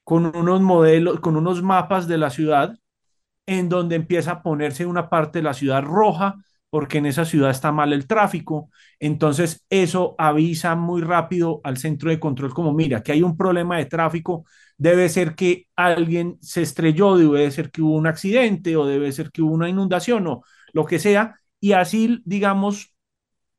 con 0.10 0.36
unos 0.36 0.60
modelos, 0.62 1.20
con 1.20 1.36
unos 1.38 1.62
mapas 1.62 2.08
de 2.08 2.18
la 2.18 2.32
ciudad, 2.32 2.76
en 3.46 3.70
donde 3.70 3.96
empieza 3.96 4.32
a 4.34 4.44
ponerse 4.44 4.88
una 4.88 5.08
parte 5.10 5.40
de 5.40 5.44
la 5.44 5.54
ciudad 5.54 5.84
roja, 5.84 6.38
porque 6.72 6.98
en 7.00 7.06
esa 7.06 7.26
ciudad 7.26 7.52
está 7.52 7.72
mal 7.72 7.94
el 7.94 8.08
tráfico. 8.08 8.72
Entonces, 9.00 9.66
eso 9.70 10.16
avisa 10.18 10.76
muy 10.76 11.04
rápido 11.04 11.62
al 11.64 11.78
centro 11.78 12.10
de 12.10 12.20
control 12.20 12.56
como, 12.56 12.74
mira, 12.74 13.04
que 13.04 13.12
hay 13.14 13.24
un 13.24 13.38
problema 13.38 13.78
de 13.78 13.86
tráfico, 13.86 14.46
debe 14.78 15.10
ser 15.10 15.36
que 15.36 15.68
alguien 15.76 16.40
se 16.42 16.64
estrelló, 16.64 17.18
debe 17.18 17.52
ser 17.52 17.72
que 17.72 17.84
hubo 17.84 17.96
un 17.96 18.08
accidente 18.08 18.78
o 18.78 18.88
debe 18.88 19.12
ser 19.14 19.32
que 19.32 19.44
hubo 19.44 19.54
una 19.54 19.70
inundación 19.70 20.28
o 20.28 20.44
lo 20.74 20.86
que 20.88 21.00
sea. 21.00 21.40
Y 21.62 21.74
así, 21.74 22.22
digamos, 22.26 22.96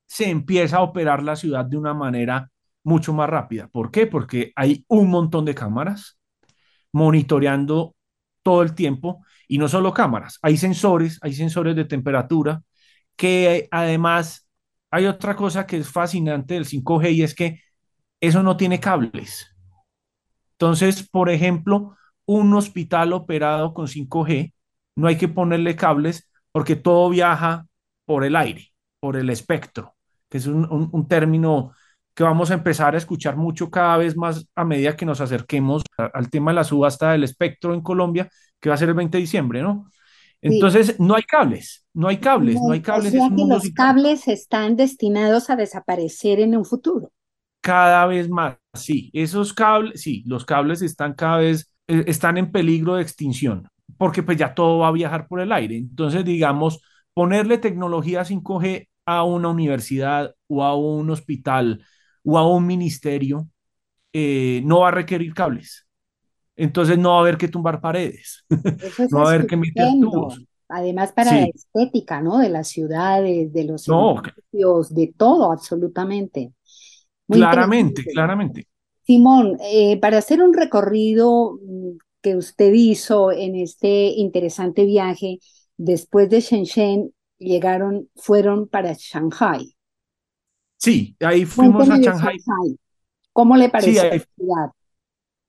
se 0.07 0.31
empieza 0.31 0.79
a 0.79 0.83
operar 0.83 1.23
la 1.23 1.37
ciudad 1.37 1.65
de 1.67 1.79
una 1.79 1.95
manera 1.95 2.51
mucho 2.85 3.13
más 3.15 3.31
rápida. 3.31 3.69
¿Por 3.69 3.91
qué? 3.93 4.07
Porque 4.09 4.53
hay 4.57 4.85
un 4.89 5.11
montón 5.11 5.45
de 5.47 5.55
cámaras 5.57 6.20
monitoreando 6.93 7.95
todo 8.43 8.63
el 8.63 8.75
tiempo 8.75 9.25
y 9.49 9.59
no 9.59 9.69
solo 9.69 9.93
cámaras, 9.93 10.39
hay 10.43 10.57
sensores, 10.57 11.19
hay 11.23 11.33
sensores 11.35 11.77
de 11.77 11.85
temperatura, 11.85 12.63
que 13.17 13.69
además 13.71 14.49
hay 14.91 15.07
otra 15.07 15.37
cosa 15.37 15.67
que 15.67 15.79
es 15.79 15.89
fascinante 15.89 16.55
del 16.55 16.67
5G 16.67 17.13
y 17.13 17.23
es 17.23 17.35
que 17.35 17.61
eso 18.21 18.43
no 18.43 18.57
tiene 18.57 18.81
cables. 18.81 19.55
Entonces, 20.53 21.09
por 21.09 21.31
ejemplo, 21.31 21.97
un 22.27 22.53
hospital 22.55 23.13
operado 23.13 23.75
con 23.75 23.89
5G, 23.89 24.55
no 24.97 25.09
hay 25.09 25.17
que 25.17 25.29
ponerle 25.29 25.77
cables 25.77 26.31
porque 26.53 26.77
todo 26.77 27.09
viaja 27.11 27.67
por 28.05 28.25
el 28.25 28.37
aire, 28.37 28.73
por 29.01 29.17
el 29.17 29.31
espectro, 29.31 29.97
que 30.29 30.39
es 30.39 30.47
un, 30.47 30.91
un, 30.93 31.09
término 31.09 31.73
que 32.15 32.23
vamos 32.23 32.51
a 32.51 32.55
empezar 32.55 32.95
a 32.95 32.99
escuchar 32.99 33.37
mucho 33.37 33.71
cada 33.71 33.97
vez 33.97 34.17
más 34.17 34.47
a 34.55 34.65
medida 34.65 34.97
que 34.97 35.07
nos 35.07 35.21
acerquemos 35.21 35.83
al 35.97 36.31
tema 36.31 36.51
de 36.51 36.57
la 36.57 36.65
subasta 36.65 37.13
del 37.13 37.25
espectro 37.25 37.75
en 37.75 37.81
Colombia, 37.81 38.29
que 38.61 38.69
va 38.69 38.75
a 38.75 38.79
ser 38.79 38.89
el 38.89 38.95
20 38.95 39.17
de 39.17 39.23
diciembre, 39.23 39.63
¿no? 39.63 39.87
Entonces, 40.43 40.99
no 40.99 41.15
hay 41.15 41.23
cables, 41.23 41.87
no 41.93 42.09
hay 42.09 42.17
cables, 42.17 42.57
no, 42.61 42.73
hay 42.73 42.81
cables. 42.81 43.09
O 43.15 43.19
sea 43.19 43.29
que 43.29 43.45
los 43.45 43.71
cables 43.71 44.29
están 44.29 44.77
destinados 44.77 45.51
a 45.51 45.57
desaparecer 45.57 46.41
en 46.41 46.57
un 46.57 46.65
futuro. 46.65 47.13
Cada 47.61 48.07
vez 48.07 48.29
más, 48.31 48.57
sí, 48.73 49.11
esos 49.13 49.53
cables, 49.53 50.01
sí, 50.01 50.25
los 50.27 50.47
cables 50.47 50.81
están 50.81 51.13
cada 51.13 51.39
vez, 51.39 51.71
eh, 51.89 52.05
están 52.07 52.39
en 52.39 52.51
peligro 52.51 52.95
de 52.95 53.03
extinción, 53.03 53.69
porque 53.99 54.23
pues 54.23 54.39
ya 54.39 54.55
todo 54.55 54.79
va 54.79 54.89
a 54.89 54.93
viajar 54.93 55.29
por 55.29 55.41
el 55.41 55.53
aire. 55.53 55.77
Entonces, 55.77 56.25
digamos, 56.25 56.81
ponerle 57.13 57.59
tecnología 57.59 58.25
5G 58.25 58.89
a 59.05 59.25
una 59.25 59.49
universidad 59.49 60.35
o 60.49 60.65
a 60.65 60.75
un 60.75 61.11
hospital 61.11 61.85
o 62.25 62.39
a 62.39 62.49
un 62.49 62.67
ministerio 62.67 63.49
eh, 64.13 64.63
no 64.65 64.81
va 64.81 64.89
a 64.89 64.93
requerir 64.93 65.35
cables 65.35 65.87
entonces 66.61 66.99
no 66.99 67.13
va 67.13 67.17
a 67.17 67.21
haber 67.21 67.39
que 67.39 67.49
tumbar 67.49 67.81
paredes, 67.81 68.45
no 69.11 69.21
va 69.21 69.25
a 69.25 69.35
haber 69.35 69.47
que 69.47 69.57
meter 69.57 69.89
tubos. 69.99 70.45
Además 70.69 71.11
para 71.13 71.33
la 71.33 71.47
estética, 71.47 72.21
¿no? 72.21 72.39
De 72.39 72.51
las 72.51 72.69
ciudades, 72.69 73.51
de 73.53 73.65
los 73.65 73.89
no, 73.89 74.23
de 74.53 75.15
todo, 75.17 75.51
absolutamente. 75.51 76.53
claramente, 77.27 78.05
claramente. 78.05 78.69
Simón, 79.05 79.57
eh, 79.63 79.99
para 80.01 80.19
hacer 80.19 80.43
un 80.43 80.53
recorrido 80.53 81.59
mm, 81.63 81.97
que 82.21 82.37
usted 82.37 82.73
hizo 82.75 83.33
en 83.33 83.57
este 83.57 84.09
interesante 84.09 84.85
viaje, 84.85 85.39
después 85.79 86.29
de 86.29 86.41
Shenzhen 86.41 87.15
llegaron, 87.39 88.11
fueron 88.15 88.69
para 88.69 88.93
Shanghai. 88.93 89.75
Sí, 90.81 91.17
ahí 91.21 91.45
fuimos 91.47 91.91
a 91.91 91.99
Shanghai. 91.99 92.45
¿Cómo 93.33 93.57
le 93.57 93.69
pareció 93.71 94.09
ahí, 94.13 94.23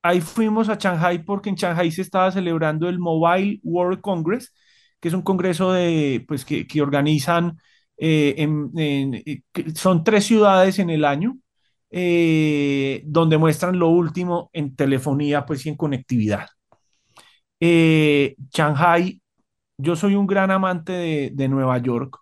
ahí 0.04 0.22
fuimos 0.22 0.70
a 0.70 0.76
Shanghai 0.76 1.24
porque 1.24 1.50
en 1.50 1.56
Shanghai 1.56 1.92
se 1.92 2.02
estaba 2.02 2.32
celebrando 2.32 2.90
el 2.90 3.00
Mobile 3.00 3.60
World 3.64 4.02
Congress, 4.02 4.54
que 5.00 5.08
es 5.10 5.14
un 5.14 5.22
congreso 5.24 5.72
de, 5.74 6.24
pues, 6.28 6.46
que, 6.46 6.68
que 6.68 6.82
organizan, 6.82 7.58
eh, 7.98 8.36
en, 8.38 8.72
en- 8.78 9.16
eh, 9.26 9.44
son 9.76 10.04
tres 10.04 10.26
ciudades 10.26 10.80
en 10.80 10.90
el 10.90 11.06
año, 11.06 11.38
eh, 11.92 13.04
donde 13.06 13.38
muestran 13.38 13.78
lo 13.80 13.90
último 13.90 14.50
en 14.54 14.76
telefonía, 14.76 15.46
pues, 15.46 15.66
y 15.66 15.70
en 15.70 15.78
conectividad. 15.78 16.48
Eh, 17.60 18.36
Shanghai, 18.54 19.22
yo 19.78 19.96
soy 19.96 20.16
un 20.16 20.28
gran 20.28 20.52
amante 20.52 20.94
de, 20.94 21.32
de 21.34 21.50
Nueva 21.50 21.78
York. 21.80 22.20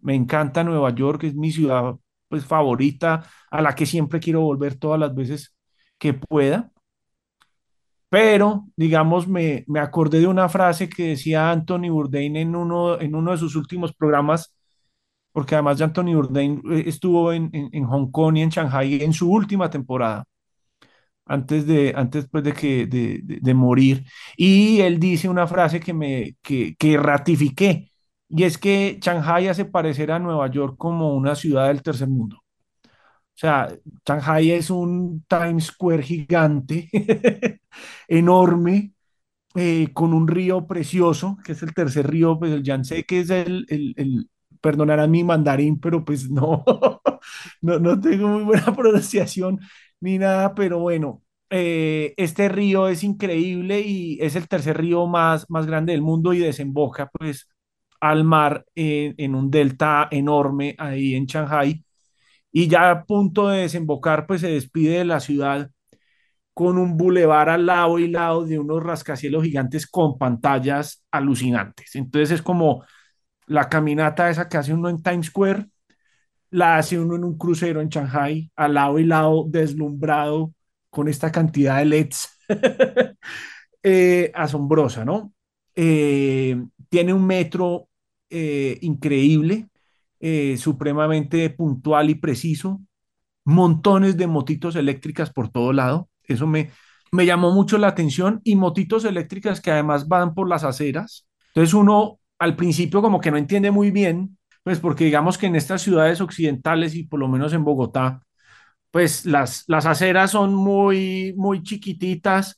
Me 0.00 0.14
encanta 0.16 0.64
Nueva 0.64 0.94
York, 0.94 1.24
es 1.24 1.36
mi 1.36 1.52
ciudad 1.52 1.96
pues 2.28 2.44
favorita, 2.46 3.24
a 3.50 3.62
la 3.62 3.74
que 3.74 3.86
siempre 3.86 4.20
quiero 4.20 4.40
volver 4.42 4.76
todas 4.78 5.00
las 5.00 5.14
veces 5.14 5.54
que 5.98 6.14
pueda. 6.14 6.70
Pero, 8.10 8.66
digamos, 8.76 9.28
me, 9.28 9.64
me 9.68 9.80
acordé 9.80 10.20
de 10.20 10.26
una 10.26 10.48
frase 10.48 10.88
que 10.88 11.08
decía 11.10 11.50
Anthony 11.50 11.90
Bourdain 11.90 12.36
en 12.36 12.56
uno, 12.56 12.98
en 13.00 13.14
uno 13.14 13.32
de 13.32 13.38
sus 13.38 13.54
últimos 13.54 13.92
programas, 13.94 14.54
porque 15.32 15.54
además 15.56 15.78
de 15.78 15.84
Anthony 15.84 16.14
Bourdain 16.14 16.62
eh, 16.72 16.84
estuvo 16.86 17.32
en, 17.32 17.50
en, 17.54 17.70
en 17.72 17.84
Hong 17.86 18.10
Kong 18.12 18.36
y 18.38 18.42
en 18.42 18.50
Shanghai 18.50 19.02
en 19.02 19.12
su 19.14 19.30
última 19.32 19.70
temporada 19.70 20.24
antes 21.26 21.66
de, 21.66 21.92
antes 21.96 22.26
pues 22.30 22.44
de 22.44 22.52
que 22.52 22.86
de, 22.86 23.20
de- 23.22 23.38
de 23.40 23.54
morir. 23.54 24.04
Y 24.36 24.80
él 24.80 24.98
dice 24.98 25.28
una 25.28 25.46
frase 25.46 25.80
que 25.80 25.92
me 25.94 26.36
que, 26.42 26.74
que 26.78 26.96
ratifiqué, 26.96 27.87
y 28.28 28.44
es 28.44 28.58
que 28.58 28.98
Shanghai 29.00 29.48
hace 29.48 29.64
parecer 29.64 30.10
a 30.12 30.18
Nueva 30.18 30.50
York 30.50 30.76
como 30.78 31.14
una 31.14 31.34
ciudad 31.34 31.68
del 31.68 31.82
tercer 31.82 32.08
mundo. 32.08 32.36
O 32.38 33.40
sea, 33.40 33.68
Shanghai 34.06 34.50
es 34.52 34.70
un 34.70 35.24
Times 35.28 35.66
Square 35.66 36.02
gigante, 36.02 36.88
enorme, 38.08 38.92
eh, 39.54 39.88
con 39.94 40.14
un 40.14 40.28
río 40.28 40.66
precioso, 40.66 41.38
que 41.44 41.52
es 41.52 41.62
el 41.62 41.74
tercer 41.74 42.08
río, 42.10 42.38
pues 42.38 42.52
el 42.52 42.62
Yangtze, 42.62 43.04
que 43.04 43.20
es 43.20 43.30
el, 43.30 43.66
el, 43.68 43.94
el 43.96 44.30
perdonarán 44.60 45.10
mi 45.10 45.24
mandarín, 45.24 45.80
pero 45.80 46.04
pues 46.04 46.30
no, 46.30 46.64
no, 47.62 47.78
no 47.78 48.00
tengo 48.00 48.28
muy 48.28 48.44
buena 48.44 48.66
pronunciación 48.76 49.60
ni 50.00 50.18
nada, 50.18 50.54
pero 50.54 50.78
bueno, 50.80 51.22
eh, 51.50 52.14
este 52.16 52.48
río 52.48 52.88
es 52.88 53.02
increíble 53.04 53.80
y 53.80 54.18
es 54.22 54.36
el 54.36 54.48
tercer 54.48 54.78
río 54.78 55.06
más, 55.06 55.48
más 55.50 55.66
grande 55.66 55.92
del 55.92 56.02
mundo 56.02 56.32
y 56.34 56.38
desemboca 56.38 57.08
pues 57.10 57.48
al 58.00 58.24
mar 58.24 58.64
en, 58.74 59.34
un 59.34 59.50
delta 59.50 60.08
enorme 60.10 60.74
ahí 60.78 61.14
en 61.14 61.26
Shanghai 61.26 61.84
y 62.52 62.68
ya 62.68 62.90
a 62.90 63.04
punto 63.04 63.48
de 63.48 63.62
desembocar 63.62 64.26
pues 64.26 64.40
se 64.42 64.48
despide 64.48 64.98
de 64.98 65.04
la 65.04 65.20
ciudad 65.20 65.70
con 66.54 66.78
un 66.78 66.96
bulevar 66.96 67.48
al 67.48 67.66
lado 67.66 67.98
y 67.98 68.08
lado 68.08 68.44
de 68.44 68.58
unos 68.58 68.82
rascacielos 68.82 69.44
gigantes 69.44 69.86
con 69.86 70.18
pantallas 70.18 71.04
alucinantes. 71.10 71.94
Entonces 71.94 72.32
es 72.32 72.42
como 72.42 72.84
la 73.46 73.68
caminata 73.68 74.30
esa 74.30 74.48
que 74.48 74.56
hace 74.56 74.74
uno 74.74 74.88
en 74.88 75.02
Times 75.02 75.26
Square, 75.26 75.66
la 76.50 76.78
hace 76.78 76.98
uno 76.98 77.16
en 77.16 77.24
un 77.24 77.38
crucero 77.38 77.80
en 77.80 77.88
Shanghai, 77.88 78.50
al 78.56 78.74
lado 78.74 78.98
y 78.98 79.04
lado 79.04 79.44
deslumbrado 79.48 80.52
con 80.90 81.08
esta 81.08 81.30
cantidad 81.30 81.78
de 81.78 81.84
LEDs. 81.84 82.28
eh, 83.82 84.32
asombrosa, 84.34 85.04
¿no? 85.04 85.32
Eh, 85.74 86.60
tiene 86.88 87.12
un 87.12 87.26
metro 87.26 87.87
eh, 88.30 88.78
increíble, 88.82 89.68
eh, 90.20 90.56
supremamente 90.58 91.50
puntual 91.50 92.10
y 92.10 92.14
preciso, 92.16 92.80
montones 93.44 94.16
de 94.16 94.26
motitos 94.26 94.76
eléctricas 94.76 95.30
por 95.32 95.50
todo 95.50 95.72
lado. 95.72 96.08
Eso 96.24 96.46
me, 96.46 96.70
me 97.12 97.26
llamó 97.26 97.52
mucho 97.52 97.78
la 97.78 97.88
atención 97.88 98.40
y 98.44 98.56
motitos 98.56 99.04
eléctricas 99.04 99.60
que 99.60 99.70
además 99.70 100.08
van 100.08 100.34
por 100.34 100.48
las 100.48 100.64
aceras. 100.64 101.26
Entonces 101.48 101.74
uno 101.74 102.20
al 102.38 102.56
principio 102.56 103.02
como 103.02 103.20
que 103.20 103.30
no 103.30 103.36
entiende 103.38 103.70
muy 103.70 103.90
bien, 103.90 104.38
pues 104.62 104.80
porque 104.80 105.04
digamos 105.04 105.38
que 105.38 105.46
en 105.46 105.56
estas 105.56 105.82
ciudades 105.82 106.20
occidentales 106.20 106.94
y 106.94 107.04
por 107.04 107.20
lo 107.20 107.28
menos 107.28 107.52
en 107.52 107.64
Bogotá, 107.64 108.22
pues 108.90 109.26
las, 109.26 109.64
las 109.68 109.86
aceras 109.86 110.30
son 110.32 110.54
muy, 110.54 111.34
muy 111.36 111.62
chiquititas 111.62 112.57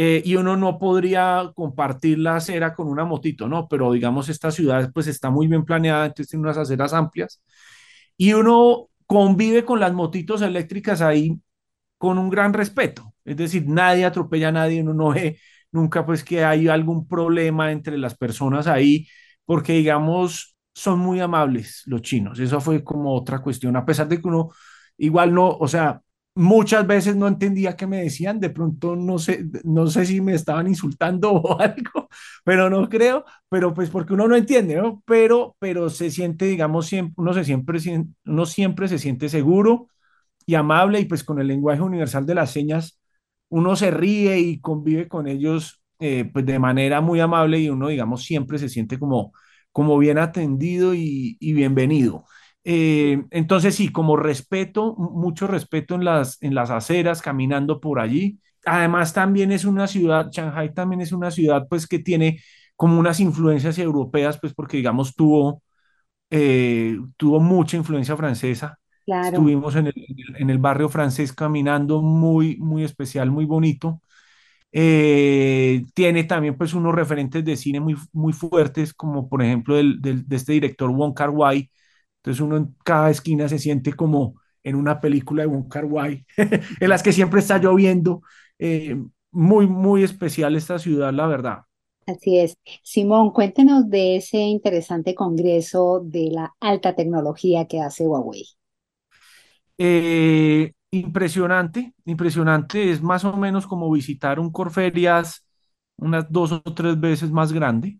eh, 0.00 0.22
y 0.24 0.36
uno 0.36 0.56
no 0.56 0.78
podría 0.78 1.50
compartir 1.56 2.18
la 2.20 2.36
acera 2.36 2.74
con 2.74 2.86
una 2.88 3.04
motito, 3.04 3.48
¿no? 3.48 3.66
Pero 3.68 3.92
digamos 3.92 4.28
esta 4.28 4.50
ciudad 4.52 4.90
pues 4.94 5.08
está 5.08 5.30
muy 5.30 5.48
bien 5.48 5.64
planeada, 5.64 6.06
entonces 6.06 6.30
tiene 6.30 6.44
unas 6.44 6.58
aceras 6.58 6.92
amplias 6.92 7.42
y 8.16 8.32
uno 8.34 8.88
convive 9.06 9.64
con 9.64 9.80
las 9.80 9.92
motitos 9.92 10.42
eléctricas 10.42 11.00
ahí 11.02 11.40
con 11.98 12.18
un 12.18 12.30
gran 12.30 12.52
respeto. 12.52 13.14
Es 13.24 13.36
decir, 13.36 13.64
nadie 13.68 14.04
atropella 14.04 14.48
a 14.48 14.52
nadie, 14.52 14.82
uno 14.82 14.94
no 14.94 15.10
ve 15.10 15.38
nunca 15.72 16.06
pues 16.06 16.24
que 16.24 16.44
hay 16.44 16.68
algún 16.68 17.06
problema 17.08 17.72
entre 17.72 17.98
las 17.98 18.16
personas 18.16 18.66
ahí, 18.66 19.06
porque 19.44 19.74
digamos, 19.74 20.56
son 20.74 20.98
muy 21.00 21.20
amables 21.20 21.82
los 21.86 22.02
chinos. 22.02 22.38
Eso 22.40 22.60
fue 22.60 22.84
como 22.84 23.14
otra 23.14 23.40
cuestión, 23.40 23.76
a 23.76 23.84
pesar 23.86 24.08
de 24.08 24.20
que 24.20 24.28
uno 24.28 24.50
igual 24.98 25.34
no, 25.34 25.48
o 25.50 25.68
sea, 25.68 26.00
muchas 26.38 26.86
veces 26.86 27.16
no 27.16 27.28
entendía 27.28 27.76
qué 27.76 27.86
me 27.86 28.02
decían, 28.02 28.40
de 28.40 28.50
pronto 28.50 28.96
no 28.96 29.18
sé, 29.18 29.46
no 29.64 29.86
sé 29.88 30.06
si 30.06 30.20
me 30.20 30.34
estaban 30.34 30.68
insultando 30.68 31.32
o 31.34 31.60
algo, 31.60 32.08
pero 32.44 32.70
no 32.70 32.88
creo, 32.88 33.24
pero 33.48 33.74
pues 33.74 33.90
porque 33.90 34.14
uno 34.14 34.28
no 34.28 34.36
entiende, 34.36 34.76
¿no? 34.76 35.02
Pero, 35.06 35.56
pero 35.58 35.90
se 35.90 36.10
siente, 36.10 36.46
digamos, 36.46 36.86
siempre, 36.86 37.14
uno 37.18 37.34
se 37.34 37.44
siempre, 37.44 37.78
uno 38.26 38.46
siempre 38.46 38.88
se 38.88 38.98
siente 38.98 39.28
seguro 39.28 39.88
y 40.46 40.54
amable 40.54 41.00
y 41.00 41.04
pues 41.06 41.24
con 41.24 41.40
el 41.40 41.46
lenguaje 41.48 41.82
universal 41.82 42.26
de 42.26 42.34
las 42.34 42.50
señas 42.52 42.98
uno 43.50 43.76
se 43.76 43.90
ríe 43.90 44.38
y 44.40 44.60
convive 44.60 45.08
con 45.08 45.26
ellos 45.26 45.82
eh, 46.00 46.28
pues 46.32 46.46
de 46.46 46.58
manera 46.58 47.00
muy 47.00 47.20
amable 47.20 47.58
y 47.60 47.70
uno 47.70 47.88
digamos 47.88 48.24
siempre 48.24 48.58
se 48.58 48.68
siente 48.68 48.98
como, 48.98 49.32
como 49.72 49.98
bien 49.98 50.18
atendido 50.18 50.94
y, 50.94 51.36
y 51.40 51.52
bienvenido. 51.54 52.24
Eh, 52.64 53.24
entonces 53.30 53.74
sí, 53.76 53.90
como 53.92 54.16
respeto, 54.16 54.94
mu- 54.98 55.10
mucho 55.12 55.46
respeto 55.46 55.94
en 55.94 56.04
las, 56.04 56.42
en 56.42 56.54
las 56.54 56.70
aceras, 56.70 57.22
caminando 57.22 57.80
por 57.80 58.00
allí. 58.00 58.40
Además 58.66 59.12
también 59.14 59.52
es 59.52 59.64
una 59.64 59.86
ciudad, 59.86 60.30
Shanghai 60.30 60.74
también 60.74 61.00
es 61.00 61.12
una 61.12 61.30
ciudad 61.30 61.66
pues 61.68 61.86
que 61.86 61.98
tiene 62.00 62.40
como 62.76 62.98
unas 63.00 63.20
influencias 63.20 63.78
europeas 63.78 64.38
pues 64.40 64.54
porque 64.54 64.76
digamos 64.78 65.14
tuvo 65.16 65.62
eh, 66.30 66.98
tuvo 67.16 67.40
mucha 67.40 67.76
influencia 67.76 68.16
francesa. 68.16 68.78
Claro. 69.04 69.50
Estuvimos 69.50 69.76
en 69.76 69.88
el, 69.88 69.94
en 70.38 70.50
el 70.50 70.58
barrio 70.58 70.88
francés 70.88 71.32
caminando 71.32 72.02
muy, 72.02 72.56
muy 72.58 72.84
especial, 72.84 73.30
muy 73.30 73.44
bonito. 73.46 74.02
Eh, 74.72 75.84
tiene 75.94 76.24
también 76.24 76.56
pues 76.56 76.74
unos 76.74 76.94
referentes 76.94 77.44
de 77.44 77.56
cine 77.56 77.80
muy, 77.80 77.96
muy 78.12 78.32
fuertes, 78.32 78.92
como 78.94 79.28
por 79.28 79.42
ejemplo 79.42 79.76
del, 79.76 80.00
del- 80.00 80.28
de 80.28 80.36
este 80.36 80.52
director 80.52 80.90
Wong 80.90 81.14
Kar-wai. 81.14 81.70
Entonces 82.18 82.40
uno 82.40 82.56
en 82.56 82.74
cada 82.84 83.10
esquina 83.10 83.48
se 83.48 83.58
siente 83.58 83.92
como 83.92 84.40
en 84.62 84.76
una 84.76 85.00
película 85.00 85.42
de 85.42 85.48
Wong 85.48 85.68
Kar-wai, 85.68 86.26
en 86.80 86.88
las 86.88 87.02
que 87.02 87.12
siempre 87.12 87.40
está 87.40 87.58
lloviendo. 87.58 88.22
Eh, 88.58 88.96
muy, 89.30 89.66
muy 89.66 90.02
especial 90.02 90.56
esta 90.56 90.78
ciudad, 90.78 91.12
la 91.12 91.26
verdad. 91.26 91.58
Así 92.06 92.38
es. 92.38 92.56
Simón, 92.82 93.30
cuéntenos 93.32 93.88
de 93.90 94.16
ese 94.16 94.38
interesante 94.38 95.14
congreso 95.14 96.00
de 96.04 96.30
la 96.32 96.54
alta 96.60 96.94
tecnología 96.94 97.66
que 97.66 97.80
hace 97.80 98.06
Huawei. 98.06 98.44
Eh, 99.76 100.72
impresionante, 100.90 101.94
impresionante. 102.04 102.90
Es 102.90 103.02
más 103.02 103.24
o 103.24 103.36
menos 103.36 103.66
como 103.66 103.90
visitar 103.90 104.40
un 104.40 104.50
Corferias 104.50 105.44
unas 105.96 106.30
dos 106.30 106.52
o 106.52 106.62
tres 106.62 106.98
veces 107.00 107.30
más 107.30 107.52
grande. 107.52 107.98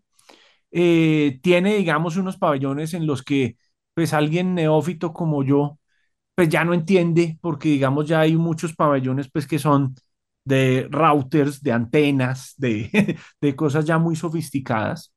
Eh, 0.71 1.39
tiene, 1.43 1.75
digamos, 1.77 2.17
unos 2.17 2.37
pabellones 2.37 2.93
en 2.93 3.07
los 3.07 3.23
que, 3.23 3.57
pues, 3.99 4.13
alguien 4.13 4.55
neófito 4.55 5.11
como 5.11 5.43
yo, 5.43 5.77
pues 6.35 6.49
ya 6.49 6.63
no 6.65 6.73
entiende, 6.73 7.37
porque, 7.41 7.69
digamos, 7.69 8.07
ya 8.07 8.21
hay 8.21 8.37
muchos 8.37 8.75
pabellones, 8.75 9.29
pues, 9.31 9.47
que 9.47 9.59
son 9.59 9.95
de 10.45 10.87
routers, 10.91 11.61
de 11.63 11.73
antenas, 11.73 12.53
de, 12.57 13.17
de 13.41 13.55
cosas 13.57 13.85
ya 13.85 13.97
muy 13.99 14.15
sofisticadas. 14.15 15.13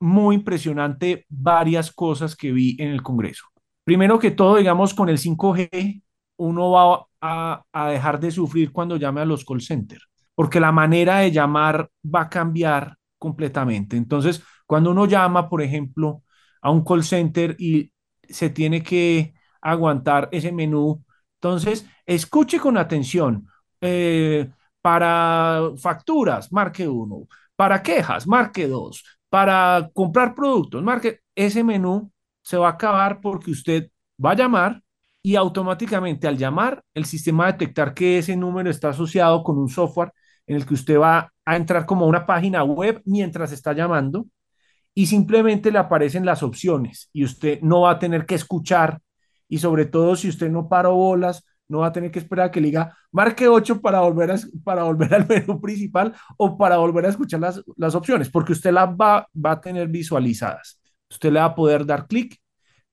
Muy 0.00 0.36
impresionante 0.36 1.26
varias 1.30 1.92
cosas 1.92 2.36
que 2.36 2.52
vi 2.52 2.76
en 2.80 2.90
el 2.90 3.02
Congreso. 3.02 3.46
Primero 3.84 4.18
que 4.18 4.30
todo, 4.32 4.56
digamos, 4.56 4.94
con 4.94 5.08
el 5.08 5.18
5G, 5.18 6.02
uno 6.38 6.70
va 6.72 7.06
a, 7.22 7.62
a 7.72 7.90
dejar 7.90 8.20
de 8.20 8.30
sufrir 8.30 8.72
cuando 8.72 8.96
llame 8.98 9.22
a 9.22 9.24
los 9.24 9.44
call 9.46 9.62
centers, 9.62 10.04
porque 10.34 10.60
la 10.60 10.72
manera 10.72 11.20
de 11.20 11.32
llamar 11.32 11.90
va 12.04 12.22
a 12.22 12.28
cambiar 12.30 12.96
completamente. 13.18 13.96
Entonces, 13.96 14.42
cuando 14.66 14.90
uno 14.90 15.06
llama, 15.06 15.48
por 15.48 15.62
ejemplo, 15.62 16.22
a 16.62 16.70
un 16.70 16.84
call 16.84 17.04
center 17.04 17.56
y 17.58 17.90
se 18.28 18.50
tiene 18.50 18.82
que 18.82 19.34
aguantar 19.60 20.28
ese 20.32 20.52
menú, 20.52 21.04
entonces, 21.40 21.86
escuche 22.06 22.58
con 22.58 22.76
atención. 22.76 23.46
Eh, 23.80 24.50
para 24.80 25.70
facturas, 25.76 26.52
marque 26.52 26.86
uno. 26.88 27.28
Para 27.56 27.82
quejas, 27.82 28.26
marque 28.26 28.66
dos. 28.68 29.04
Para 29.28 29.90
comprar 29.94 30.34
productos, 30.34 30.82
marque 30.82 31.20
ese 31.34 31.62
menú 31.64 32.10
se 32.42 32.56
va 32.56 32.68
a 32.68 32.70
acabar 32.72 33.20
porque 33.20 33.50
usted 33.50 33.90
va 34.24 34.32
a 34.32 34.34
llamar 34.34 34.82
y 35.22 35.36
automáticamente 35.36 36.26
al 36.26 36.38
llamar, 36.38 36.82
el 36.94 37.04
sistema 37.04 37.44
va 37.44 37.50
a 37.50 37.52
detectar 37.52 37.92
que 37.94 38.18
ese 38.18 38.36
número 38.36 38.70
está 38.70 38.90
asociado 38.90 39.42
con 39.44 39.58
un 39.58 39.68
software 39.68 40.12
en 40.46 40.56
el 40.56 40.66
que 40.66 40.74
usted 40.74 40.98
va 40.98 41.32
a 41.44 41.56
entrar 41.56 41.84
como 41.86 42.06
una 42.06 42.24
página 42.26 42.64
web 42.64 43.02
mientras 43.04 43.52
está 43.52 43.72
llamando 43.74 44.26
y 44.98 45.06
simplemente 45.06 45.70
le 45.70 45.78
aparecen 45.78 46.26
las 46.26 46.42
opciones 46.42 47.08
y 47.12 47.22
usted 47.22 47.60
no 47.60 47.82
va 47.82 47.92
a 47.92 47.98
tener 48.00 48.26
que 48.26 48.34
escuchar 48.34 49.00
y 49.48 49.58
sobre 49.58 49.86
todo 49.86 50.16
si 50.16 50.28
usted 50.28 50.50
no 50.50 50.68
paró 50.68 50.92
bolas, 50.96 51.44
no 51.68 51.78
va 51.78 51.86
a 51.86 51.92
tener 51.92 52.10
que 52.10 52.18
esperar 52.18 52.46
a 52.46 52.50
que 52.50 52.60
le 52.60 52.66
diga 52.66 52.96
marque 53.12 53.46
8 53.46 53.80
para 53.80 54.00
volver, 54.00 54.34
para 54.64 54.82
volver 54.82 55.14
al 55.14 55.28
menú 55.28 55.60
principal 55.60 56.16
o 56.36 56.58
para 56.58 56.78
volver 56.78 57.06
a 57.06 57.10
escuchar 57.10 57.38
las, 57.38 57.62
las 57.76 57.94
opciones, 57.94 58.28
porque 58.28 58.50
usted 58.50 58.72
las 58.72 58.88
va, 58.88 59.28
va 59.36 59.52
a 59.52 59.60
tener 59.60 59.86
visualizadas. 59.86 60.80
Usted 61.08 61.30
le 61.30 61.38
va 61.38 61.46
a 61.46 61.54
poder 61.54 61.86
dar 61.86 62.08
clic 62.08 62.36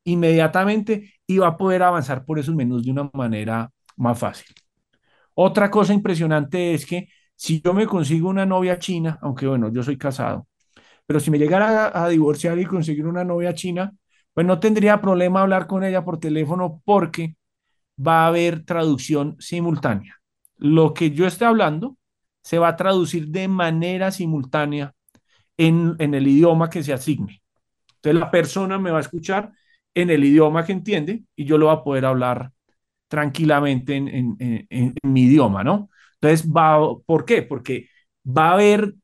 inmediatamente 0.03 1.11
y 1.25 1.39
va 1.39 1.47
a 1.47 1.57
poder 1.57 1.81
avanzar 1.81 2.23
por 2.23 2.37
esos 2.37 2.53
menús 2.53 2.85
de 2.85 2.91
una 2.91 3.09
manera 3.13 3.71
más 3.97 4.19
fácil. 4.19 4.45
Otra 5.33 5.71
cosa 5.71 5.91
impresionante 5.91 6.75
es 6.75 6.85
que 6.85 7.07
si 7.35 7.61
yo 7.61 7.73
me 7.73 7.87
consigo 7.87 8.29
una 8.29 8.45
novia 8.45 8.77
china, 8.77 9.17
aunque 9.23 9.47
bueno, 9.47 9.73
yo 9.73 9.81
soy 9.81 9.97
casado, 9.97 10.45
pero 11.05 11.19
si 11.19 11.31
me 11.31 11.37
llegara 11.37 11.91
a, 11.93 12.09
divorciar 12.09 12.57
y 12.59 12.65
conseguir 12.65 13.05
una 13.07 13.23
novia 13.23 13.53
china, 13.53 13.93
pues 14.33 14.45
no 14.45 14.59
tendría 14.59 15.01
problema 15.01 15.41
hablar 15.41 15.67
con 15.67 15.83
ella 15.83 16.03
por 16.03 16.19
teléfono 16.19 16.81
porque 16.83 17.35
va 18.05 18.23
a 18.23 18.27
haber 18.27 18.65
traducción 18.65 19.35
simultánea. 19.39 20.15
Lo 20.57 20.93
que 20.93 21.11
yo 21.11 21.27
esté 21.27 21.45
hablando 21.45 21.97
se 22.41 22.59
va 22.59 22.69
a 22.69 22.75
traducir 22.75 23.27
de 23.27 23.47
manera 23.47 24.11
simultánea 24.11 24.93
en, 25.57 25.95
en 25.99 26.13
el 26.13 26.27
idioma 26.27 26.69
que 26.69 26.83
se 26.83 26.93
asigne. 26.93 27.41
Entonces 27.95 28.19
la 28.19 28.31
persona 28.31 28.77
me 28.77 28.91
va 28.91 28.97
a 28.97 29.01
escuchar 29.01 29.51
en 29.93 30.09
el 30.09 30.23
idioma 30.23 30.65
que 30.65 30.73
entiende 30.73 31.23
y 31.35 31.45
yo 31.45 31.57
lo 31.57 31.67
voy 31.67 31.75
a 31.75 31.83
poder 31.83 32.05
hablar 32.05 32.51
tranquilamente 33.07 33.95
en, 33.95 34.07
en, 34.07 34.37
en, 34.39 34.67
en 34.69 35.13
mi 35.13 35.23
idioma, 35.23 35.63
¿no? 35.63 35.89
Entonces, 36.15 36.51
va, 36.51 36.79
¿por 37.05 37.25
qué? 37.25 37.43
Porque 37.43 37.89
va 38.25 38.49
a 38.49 38.53
haber 38.53 38.95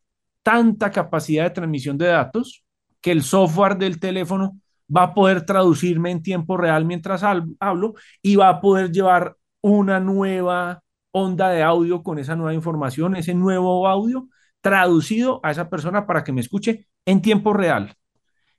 tanta 0.44 0.92
capacidad 0.92 1.44
de 1.44 1.52
transmisión 1.52 1.98
de 1.98 2.08
datos 2.08 2.64
que 3.02 3.12
el 3.12 3.24
software 3.24 3.78
del 3.78 4.00
teléfono 4.00 4.60
va 4.96 5.04
a 5.04 5.14
poder 5.14 5.46
traducirme 5.46 6.12
en 6.12 6.22
tiempo 6.22 6.58
real 6.58 6.86
mientras 6.86 7.24
hablo 7.24 7.94
y 8.22 8.36
va 8.36 8.50
a 8.50 8.62
poder 8.62 8.92
llevar 8.92 9.38
una 9.62 10.00
nueva 10.00 10.84
onda 11.12 11.50
de 11.50 11.64
audio 11.64 12.04
con 12.04 12.20
esa 12.20 12.36
nueva 12.36 12.54
información, 12.54 13.16
ese 13.16 13.34
nuevo 13.34 13.88
audio 13.88 14.28
traducido 14.62 15.40
a 15.44 15.52
esa 15.52 15.70
persona 15.70 16.06
para 16.06 16.24
que 16.24 16.32
me 16.32 16.42
escuche 16.42 16.88
en 17.06 17.22
tiempo 17.22 17.54
real. 17.54 17.96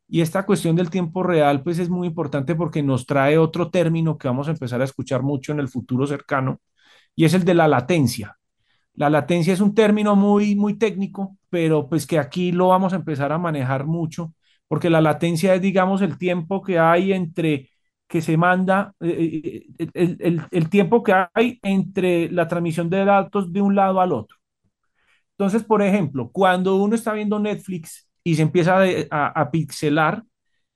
Y 0.08 0.20
esta 0.20 0.44
cuestión 0.44 0.76
del 0.76 0.90
tiempo 0.90 1.22
real, 1.22 1.62
pues 1.62 1.78
es 1.78 1.88
muy 1.88 2.08
importante 2.08 2.54
porque 2.54 2.82
nos 2.82 3.06
trae 3.06 3.38
otro 3.38 3.70
término 3.70 4.18
que 4.18 4.28
vamos 4.28 4.48
a 4.48 4.50
empezar 4.50 4.80
a 4.82 4.84
escuchar 4.84 5.22
mucho 5.22 5.52
en 5.52 5.60
el 5.60 5.68
futuro 5.68 6.06
cercano, 6.06 6.60
y 7.14 7.24
es 7.24 7.34
el 7.34 7.44
de 7.44 7.54
la 7.54 7.68
latencia. 7.68 8.38
La 8.94 9.10
latencia 9.10 9.52
es 9.52 9.60
un 9.60 9.74
término 9.74 10.16
muy, 10.16 10.54
muy 10.54 10.74
técnico, 10.78 11.36
pero 11.48 11.88
pues 11.88 12.06
que 12.06 12.18
aquí 12.18 12.52
lo 12.52 12.68
vamos 12.68 12.92
a 12.92 12.96
empezar 12.96 13.32
a 13.32 13.38
manejar 13.38 13.86
mucho, 13.86 14.34
porque 14.68 14.90
la 14.90 15.00
latencia 15.00 15.54
es, 15.54 15.62
digamos, 15.62 16.02
el 16.02 16.18
tiempo 16.18 16.62
que 16.62 16.78
hay 16.78 17.12
entre 17.12 17.70
que 18.06 18.20
se 18.20 18.36
manda, 18.36 18.94
eh, 19.00 19.64
eh, 19.78 19.88
el, 19.94 20.16
el, 20.20 20.42
el, 20.50 20.68
tiempo 20.68 21.02
que 21.02 21.14
hay 21.32 21.58
entre 21.62 22.30
la 22.30 22.46
transmisión 22.46 22.90
de 22.90 23.04
datos 23.06 23.50
de 23.52 23.62
un 23.62 23.74
lado 23.74 24.00
al 24.00 24.12
otro. 24.12 24.36
Entonces, 25.32 25.64
por 25.64 25.82
ejemplo, 25.82 26.30
cuando 26.30 26.76
uno 26.76 26.94
está 26.94 27.12
viendo 27.14 27.38
Netflix 27.38 28.08
y 28.22 28.34
se 28.34 28.42
empieza 28.42 28.78
a, 29.10 29.26
a, 29.28 29.50
pixelar, 29.50 30.22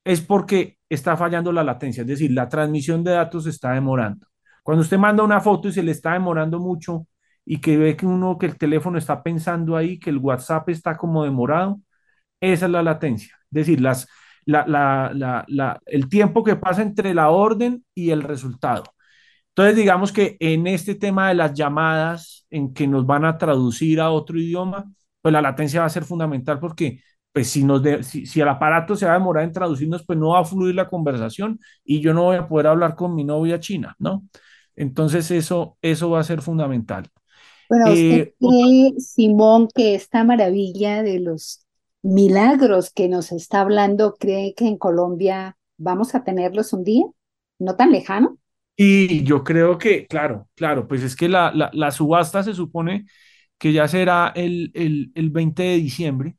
es 0.05 0.21
porque 0.21 0.79
está 0.89 1.17
fallando 1.17 1.53
la 1.53 1.63
latencia, 1.65 2.03
es 2.03 2.07
decir, 2.07 2.33
la 2.33 2.49
transmisión 2.49 3.05
de 3.05 3.13
datos 3.13 3.47
está 3.47 3.73
demorando. 3.73 4.27
Cuando 4.63 4.83
usted 4.83 4.99
manda 4.99 5.23
una 5.23 5.41
foto 5.41 5.69
y 5.69 5.73
se 5.73 5.83
le 5.83 5.93
está 5.93 6.15
demorando 6.15 6.59
mucho 6.59 7.07
y 7.47 7.61
que 7.61 7.79
ve 7.79 7.97
que 7.97 8.07
uno, 8.07 8.39
que 8.39 8.47
el 8.47 8.59
teléfono 8.59 8.99
está 8.99 9.23
pensando 9.23 9.77
ahí, 9.77 9.99
que 9.99 10.11
el 10.11 10.19
WhatsApp 10.19 10.69
está 10.71 10.97
como 10.97 11.25
demorado, 11.25 11.81
esa 12.41 12.67
es 12.67 12.73
la 12.73 12.83
latencia. 12.83 13.37
Es 13.45 13.53
decir, 13.53 13.81
las, 13.81 14.09
la, 14.47 14.67
la, 14.67 15.45
la, 15.49 15.81
el 15.87 16.09
tiempo 16.09 16.45
que 16.45 16.57
pasa 16.57 16.83
entre 16.83 17.15
la 17.15 17.31
orden 17.31 17.85
y 17.95 18.11
el 18.11 18.23
resultado. 18.23 18.85
Entonces, 19.51 19.77
digamos 19.77 20.13
que 20.13 20.37
en 20.41 20.67
este 20.67 20.95
tema 20.95 21.29
de 21.29 21.35
las 21.35 21.55
llamadas 21.55 22.47
en 22.51 22.75
que 22.75 22.87
nos 22.87 23.07
van 23.07 23.25
a 23.25 23.39
traducir 23.39 24.01
a 24.01 24.11
otro 24.11 24.39
idioma, 24.39 24.85
pues 25.23 25.33
la 25.33 25.43
latencia 25.43 25.81
va 25.81 25.87
a 25.87 25.91
ser 25.91 26.05
fundamental 26.05 26.59
porque 26.61 27.01
pues 27.33 27.51
si, 27.51 27.65
nos 27.65 27.83
de, 27.83 28.03
si, 28.03 28.27
si, 28.27 28.41
el 28.41 28.49
aparato 28.49 28.97
se 28.97 29.07
va 29.07 29.13
a 29.13 29.19
demorar 29.19 29.45
en 29.45 29.53
traducirnos, 29.53 30.05
pues 30.07 30.19
no 30.19 30.31
va 30.31 30.41
a 30.41 30.45
fluir 30.45 30.75
la 30.75 30.89
conversación 30.89 31.59
y 31.85 32.01
yo 32.01 32.15
no 32.15 32.25
voy 32.25 32.37
a 32.37 32.49
poder 32.49 32.69
hablar 32.69 32.95
con 32.97 33.15
mi 33.15 33.25
novia 33.25 33.61
china, 33.61 33.95
¿no? 33.99 34.25
Entonces 34.75 35.31
eso, 35.31 35.79
eso 35.83 36.11
va 36.11 36.21
a 36.21 36.25
ser 36.25 36.43
fundamental. 36.43 37.11
Bueno, 37.69 37.93
¿usted 37.93 38.19
eh, 38.21 38.35
cree, 38.39 38.95
Simón, 39.01 39.69
que 39.75 39.95
esta 39.95 40.23
maravilla 40.25 41.03
de 41.03 41.19
los 41.21 41.67
milagros 42.03 42.91
que 42.91 43.09
nos 43.09 43.33
está 43.33 43.61
hablando, 43.63 44.15
cree 44.17 44.55
que 44.55 44.67
en 44.67 44.79
Colombia 44.79 45.57
vamos 45.77 46.15
a 46.15 46.23
tenerlos 46.25 46.73
un 46.73 46.85
día? 46.85 47.05
¿No 47.59 47.77
tan 47.77 47.91
lejano? 47.93 48.39
Y 48.77 49.25
yo 49.25 49.43
creo 49.45 49.79
que, 49.79 50.07
claro, 50.07 50.49
claro, 50.55 50.87
pues 50.87 51.03
es 51.03 51.17
que 51.17 51.29
la, 51.29 51.51
la, 51.55 51.71
la 51.73 51.91
subasta 51.91 52.43
se 52.43 52.53
supone 52.55 53.07
que 53.59 53.73
ya 53.73 53.89
será 53.89 54.33
el, 54.37 54.71
el, 54.75 55.13
el 55.15 55.31
20 55.31 55.63
de 55.63 55.77
diciembre. 55.79 56.37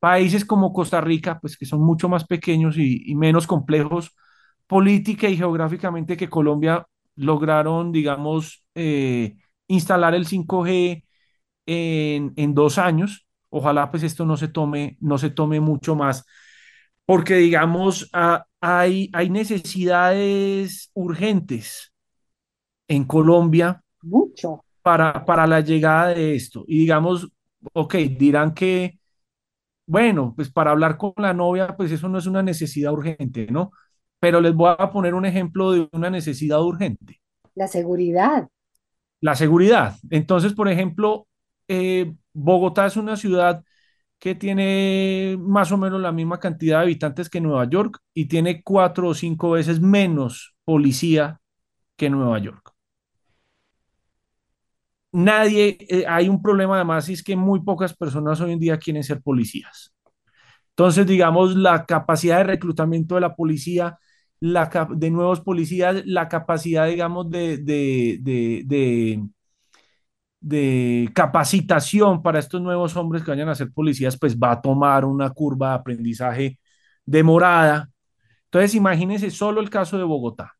Países 0.00 0.44
como 0.46 0.72
Costa 0.72 1.00
Rica, 1.00 1.38
pues 1.40 1.56
que 1.58 1.66
son 1.66 1.82
mucho 1.82 2.08
más 2.08 2.26
pequeños 2.26 2.78
y, 2.78 3.02
y 3.10 3.14
menos 3.16 3.46
complejos 3.46 4.12
política 4.66 5.28
y 5.28 5.36
geográficamente 5.36 6.16
que 6.16 6.30
Colombia, 6.30 6.86
lograron, 7.16 7.92
digamos, 7.92 8.64
eh, 8.76 9.36
instalar 9.70 10.14
el 10.14 10.26
5G 10.26 11.04
en, 11.66 12.32
en, 12.36 12.54
dos 12.54 12.78
años. 12.78 13.26
Ojalá 13.48 13.90
pues 13.90 14.02
esto 14.02 14.24
no 14.24 14.36
se 14.36 14.48
tome, 14.48 14.96
no 15.00 15.18
se 15.18 15.30
tome 15.30 15.60
mucho 15.60 15.94
más, 15.94 16.24
porque 17.04 17.36
digamos, 17.36 18.08
ah, 18.12 18.44
hay, 18.60 19.10
hay 19.12 19.30
necesidades 19.30 20.90
urgentes 20.94 21.92
en 22.88 23.04
Colombia 23.04 23.82
mucho. 24.02 24.64
Para, 24.82 25.24
para 25.24 25.46
la 25.46 25.60
llegada 25.60 26.08
de 26.08 26.34
esto. 26.34 26.64
Y 26.66 26.78
digamos, 26.78 27.28
ok, 27.72 27.94
dirán 28.18 28.54
que, 28.54 28.98
bueno, 29.86 30.32
pues 30.34 30.50
para 30.50 30.70
hablar 30.70 30.96
con 30.96 31.12
la 31.16 31.34
novia, 31.34 31.76
pues 31.76 31.92
eso 31.92 32.08
no 32.08 32.18
es 32.18 32.26
una 32.26 32.42
necesidad 32.42 32.92
urgente, 32.92 33.46
¿no? 33.50 33.72
Pero 34.18 34.40
les 34.40 34.54
voy 34.54 34.74
a 34.78 34.90
poner 34.90 35.14
un 35.14 35.26
ejemplo 35.26 35.72
de 35.72 35.88
una 35.92 36.10
necesidad 36.10 36.62
urgente. 36.62 37.20
La 37.54 37.66
seguridad. 37.66 38.48
La 39.20 39.34
seguridad. 39.36 39.96
Entonces, 40.10 40.54
por 40.54 40.68
ejemplo, 40.68 41.26
eh, 41.68 42.14
Bogotá 42.32 42.86
es 42.86 42.96
una 42.96 43.16
ciudad 43.16 43.62
que 44.18 44.34
tiene 44.34 45.36
más 45.40 45.72
o 45.72 45.78
menos 45.78 46.00
la 46.00 46.12
misma 46.12 46.40
cantidad 46.40 46.78
de 46.78 46.84
habitantes 46.84 47.30
que 47.30 47.40
Nueva 47.40 47.68
York 47.68 47.98
y 48.14 48.26
tiene 48.28 48.62
cuatro 48.62 49.08
o 49.10 49.14
cinco 49.14 49.52
veces 49.52 49.80
menos 49.80 50.54
policía 50.64 51.40
que 51.96 52.10
Nueva 52.10 52.38
York. 52.40 52.72
Nadie, 55.12 55.76
eh, 55.88 56.04
hay 56.08 56.28
un 56.28 56.40
problema 56.40 56.76
además, 56.76 57.08
y 57.08 57.14
es 57.14 57.22
que 57.24 57.34
muy 57.34 57.60
pocas 57.62 57.94
personas 57.96 58.40
hoy 58.40 58.52
en 58.52 58.60
día 58.60 58.78
quieren 58.78 59.02
ser 59.02 59.20
policías. 59.22 59.92
Entonces, 60.70 61.06
digamos, 61.06 61.56
la 61.56 61.86
capacidad 61.86 62.38
de 62.38 62.44
reclutamiento 62.44 63.16
de 63.16 63.22
la 63.22 63.34
policía 63.36 63.98
la, 64.40 64.70
de 64.94 65.10
nuevos 65.10 65.40
policías, 65.40 66.02
la 66.06 66.28
capacidad, 66.28 66.86
digamos, 66.88 67.30
de, 67.30 67.58
de, 67.58 68.18
de, 68.22 69.20
de, 70.40 71.10
capacitación 71.14 72.22
para 72.22 72.38
estos 72.38 72.60
nuevos 72.60 72.96
hombres 72.96 73.22
que 73.22 73.30
vayan 73.30 73.48
a 73.48 73.54
ser 73.54 73.72
policías, 73.72 74.18
pues 74.18 74.36
va 74.38 74.52
a 74.52 74.60
tomar 74.62 75.04
una 75.04 75.30
curva 75.30 75.70
de 75.70 75.74
aprendizaje 75.76 76.58
demorada. 77.04 77.90
Entonces, 78.46 78.74
imagínense 78.74 79.30
solo 79.30 79.60
el 79.60 79.70
caso 79.70 79.98
de 79.98 80.04
Bogotá. 80.04 80.54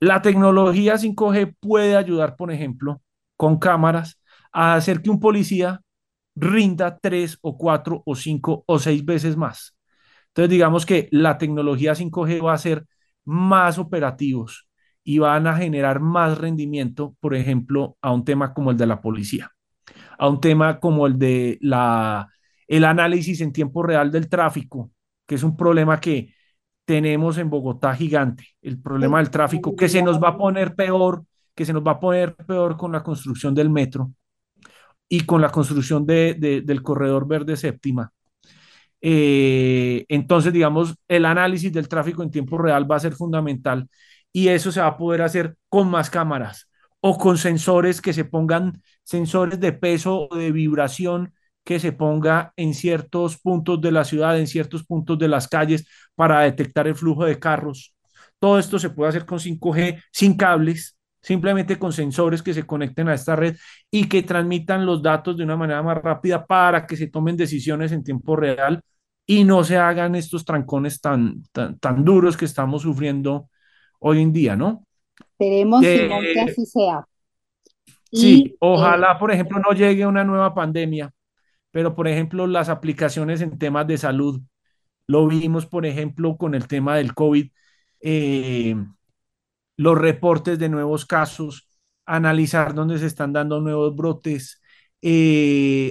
La 0.00 0.22
tecnología 0.22 0.98
5G 0.98 1.54
puede 1.60 1.96
ayudar, 1.96 2.36
por 2.36 2.52
ejemplo, 2.52 3.02
con 3.36 3.58
cámaras, 3.58 4.20
a 4.52 4.74
hacer 4.74 5.02
que 5.02 5.10
un 5.10 5.20
policía 5.20 5.80
rinda 6.36 6.98
tres 7.00 7.38
o 7.42 7.56
cuatro 7.58 8.02
o 8.06 8.14
cinco 8.16 8.64
o 8.66 8.78
seis 8.78 9.04
veces 9.04 9.36
más. 9.36 9.76
Entonces, 10.34 10.50
digamos 10.50 10.84
que 10.84 11.08
la 11.12 11.38
tecnología 11.38 11.94
5G 11.94 12.44
va 12.44 12.54
a 12.54 12.58
ser 12.58 12.86
más 13.24 13.78
operativos 13.78 14.68
y 15.04 15.18
van 15.20 15.46
a 15.46 15.56
generar 15.56 16.00
más 16.00 16.38
rendimiento, 16.38 17.14
por 17.20 17.36
ejemplo, 17.36 17.96
a 18.02 18.12
un 18.12 18.24
tema 18.24 18.52
como 18.52 18.72
el 18.72 18.76
de 18.76 18.86
la 18.86 19.00
policía, 19.00 19.52
a 20.18 20.28
un 20.28 20.40
tema 20.40 20.80
como 20.80 21.06
el 21.06 21.20
de 21.20 21.58
la, 21.60 22.28
el 22.66 22.84
análisis 22.84 23.40
en 23.42 23.52
tiempo 23.52 23.84
real 23.84 24.10
del 24.10 24.28
tráfico, 24.28 24.90
que 25.24 25.36
es 25.36 25.44
un 25.44 25.56
problema 25.56 26.00
que 26.00 26.34
tenemos 26.84 27.38
en 27.38 27.48
Bogotá 27.48 27.94
gigante, 27.94 28.48
el 28.60 28.80
problema 28.82 29.18
del 29.18 29.30
tráfico, 29.30 29.76
que 29.76 29.88
se 29.88 30.02
nos 30.02 30.20
va 30.20 30.30
a 30.30 30.36
poner 30.36 30.74
peor, 30.74 31.24
que 31.54 31.64
se 31.64 31.72
nos 31.72 31.84
va 31.84 31.92
a 31.92 32.00
poner 32.00 32.34
peor 32.34 32.76
con 32.76 32.90
la 32.90 33.04
construcción 33.04 33.54
del 33.54 33.70
metro 33.70 34.10
y 35.08 35.20
con 35.20 35.40
la 35.40 35.50
construcción 35.50 36.04
de, 36.06 36.34
de, 36.34 36.62
del 36.62 36.82
corredor 36.82 37.28
verde 37.28 37.56
séptima 37.56 38.12
Eh, 39.06 40.06
entonces, 40.08 40.50
digamos, 40.52 40.94
el 41.08 41.26
análisis 41.26 41.70
del 41.72 41.88
tráfico 41.88 42.22
en 42.22 42.30
tiempo 42.30 42.56
real 42.56 42.90
va 42.90 42.96
a 42.96 43.00
ser 43.00 43.12
fundamental 43.14 43.86
y 44.32 44.48
eso 44.48 44.72
se 44.72 44.80
va 44.80 44.86
a 44.88 44.96
poder 44.96 45.20
hacer 45.22 45.56
con 45.68 45.90
más 45.90 46.08
cámaras 46.08 46.70
o 47.00 47.18
con 47.18 47.36
sensores 47.36 48.00
que 48.00 48.14
se 48.14 48.24
pongan, 48.24 48.82
sensores 49.02 49.60
de 49.60 49.72
peso 49.74 50.26
o 50.30 50.36
de 50.36 50.52
vibración 50.52 51.34
que 51.64 51.78
se 51.80 51.92
ponga 51.92 52.52
en 52.56 52.72
ciertos 52.74 53.36
puntos 53.38 53.80
de 53.82 53.92
la 53.92 54.04
ciudad, 54.04 54.38
en 54.38 54.46
ciertos 54.46 54.84
puntos 54.86 55.18
de 55.18 55.28
las 55.28 55.48
calles 55.48 55.86
para 56.14 56.40
detectar 56.40 56.86
el 56.86 56.94
flujo 56.94 57.26
de 57.26 57.38
carros. 57.38 57.94
Todo 58.38 58.58
esto 58.58 58.78
se 58.78 58.88
puede 58.90 59.10
hacer 59.10 59.26
con 59.26 59.38
5G 59.38 60.02
sin 60.12 60.34
cables, 60.36 60.96
simplemente 61.20 61.78
con 61.78 61.92
sensores 61.92 62.42
que 62.42 62.54
se 62.54 62.64
conecten 62.64 63.08
a 63.08 63.14
esta 63.14 63.36
red 63.36 63.56
y 63.90 64.08
que 64.08 64.22
transmitan 64.22 64.86
los 64.86 65.02
datos 65.02 65.36
de 65.36 65.44
una 65.44 65.56
manera 65.56 65.82
más 65.82 65.98
rápida 65.98 66.46
para 66.46 66.86
que 66.86 66.96
se 66.96 67.08
tomen 67.08 67.36
decisiones 67.36 67.92
en 67.92 68.02
tiempo 68.02 68.34
real 68.36 68.80
y 69.26 69.44
no 69.44 69.64
se 69.64 69.76
hagan 69.76 70.14
estos 70.14 70.44
trancones 70.44 71.00
tan, 71.00 71.42
tan, 71.52 72.04
duros 72.04 72.36
que 72.36 72.44
estamos 72.44 72.82
sufriendo 72.82 73.48
hoy 73.98 74.20
en 74.20 74.32
día, 74.32 74.56
¿no? 74.56 74.86
Esperemos 75.32 75.80
que 75.80 76.06
eh, 76.06 76.40
así 76.40 76.66
sea. 76.66 77.06
Sí, 78.12 78.54
ojalá, 78.60 79.12
eh, 79.12 79.16
por 79.18 79.32
ejemplo, 79.32 79.58
no 79.58 79.72
llegue 79.72 80.06
una 80.06 80.24
nueva 80.24 80.54
pandemia, 80.54 81.10
pero 81.70 81.94
por 81.94 82.06
ejemplo, 82.06 82.46
las 82.46 82.68
aplicaciones 82.68 83.40
en 83.40 83.58
temas 83.58 83.86
de 83.86 83.98
salud, 83.98 84.40
lo 85.06 85.26
vimos, 85.26 85.66
por 85.66 85.86
ejemplo, 85.86 86.36
con 86.36 86.54
el 86.54 86.68
tema 86.68 86.96
del 86.96 87.14
COVID, 87.14 87.50
eh, 88.00 88.76
los 89.76 89.98
reportes 89.98 90.58
de 90.58 90.68
nuevos 90.68 91.06
casos, 91.06 91.68
analizar 92.06 92.74
dónde 92.74 92.98
se 92.98 93.06
están 93.06 93.32
dando 93.32 93.60
nuevos 93.60 93.96
brotes, 93.96 94.60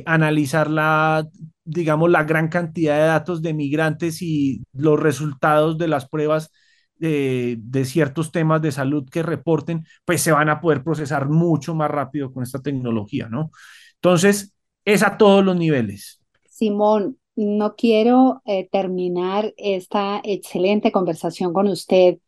analizar 0.05 0.69
la 0.69 1.27
digamos, 1.65 2.09
la 2.09 2.23
gran 2.23 2.49
cantidad 2.49 2.97
de 2.97 3.05
datos 3.05 3.41
de 3.41 3.53
migrantes 3.53 4.21
y 4.21 4.63
los 4.73 4.99
resultados 4.99 5.77
de 5.77 5.87
las 5.87 6.07
pruebas 6.07 6.51
de, 6.97 7.85
ciertos 7.85 8.31
temas 8.31 8.61
de 8.61 8.71
salud 8.71 9.07
que 9.09 9.23
reporten, 9.23 9.85
pues 10.05 10.21
se 10.21 10.31
van 10.31 10.49
a 10.49 10.61
poder 10.61 10.83
procesar 10.83 11.27
mucho 11.27 11.75
más 11.75 11.91
rápido 11.91 12.31
con 12.31 12.43
esta 12.43 12.61
tecnología, 12.61 13.27
¿no? 13.27 13.51
Entonces, 13.95 14.53
es 14.85 15.03
a 15.03 15.17
todos 15.17 15.43
los 15.43 15.57
niveles. 15.57 16.21
Simón, 16.49 17.17
no 17.35 17.75
quiero 17.75 18.41
eh, 18.45 18.69
terminar 18.71 19.53
esta 19.57 20.21
excelente 20.23 20.91
conversación 20.91 21.51
con 21.51 21.67
usted 21.67 22.19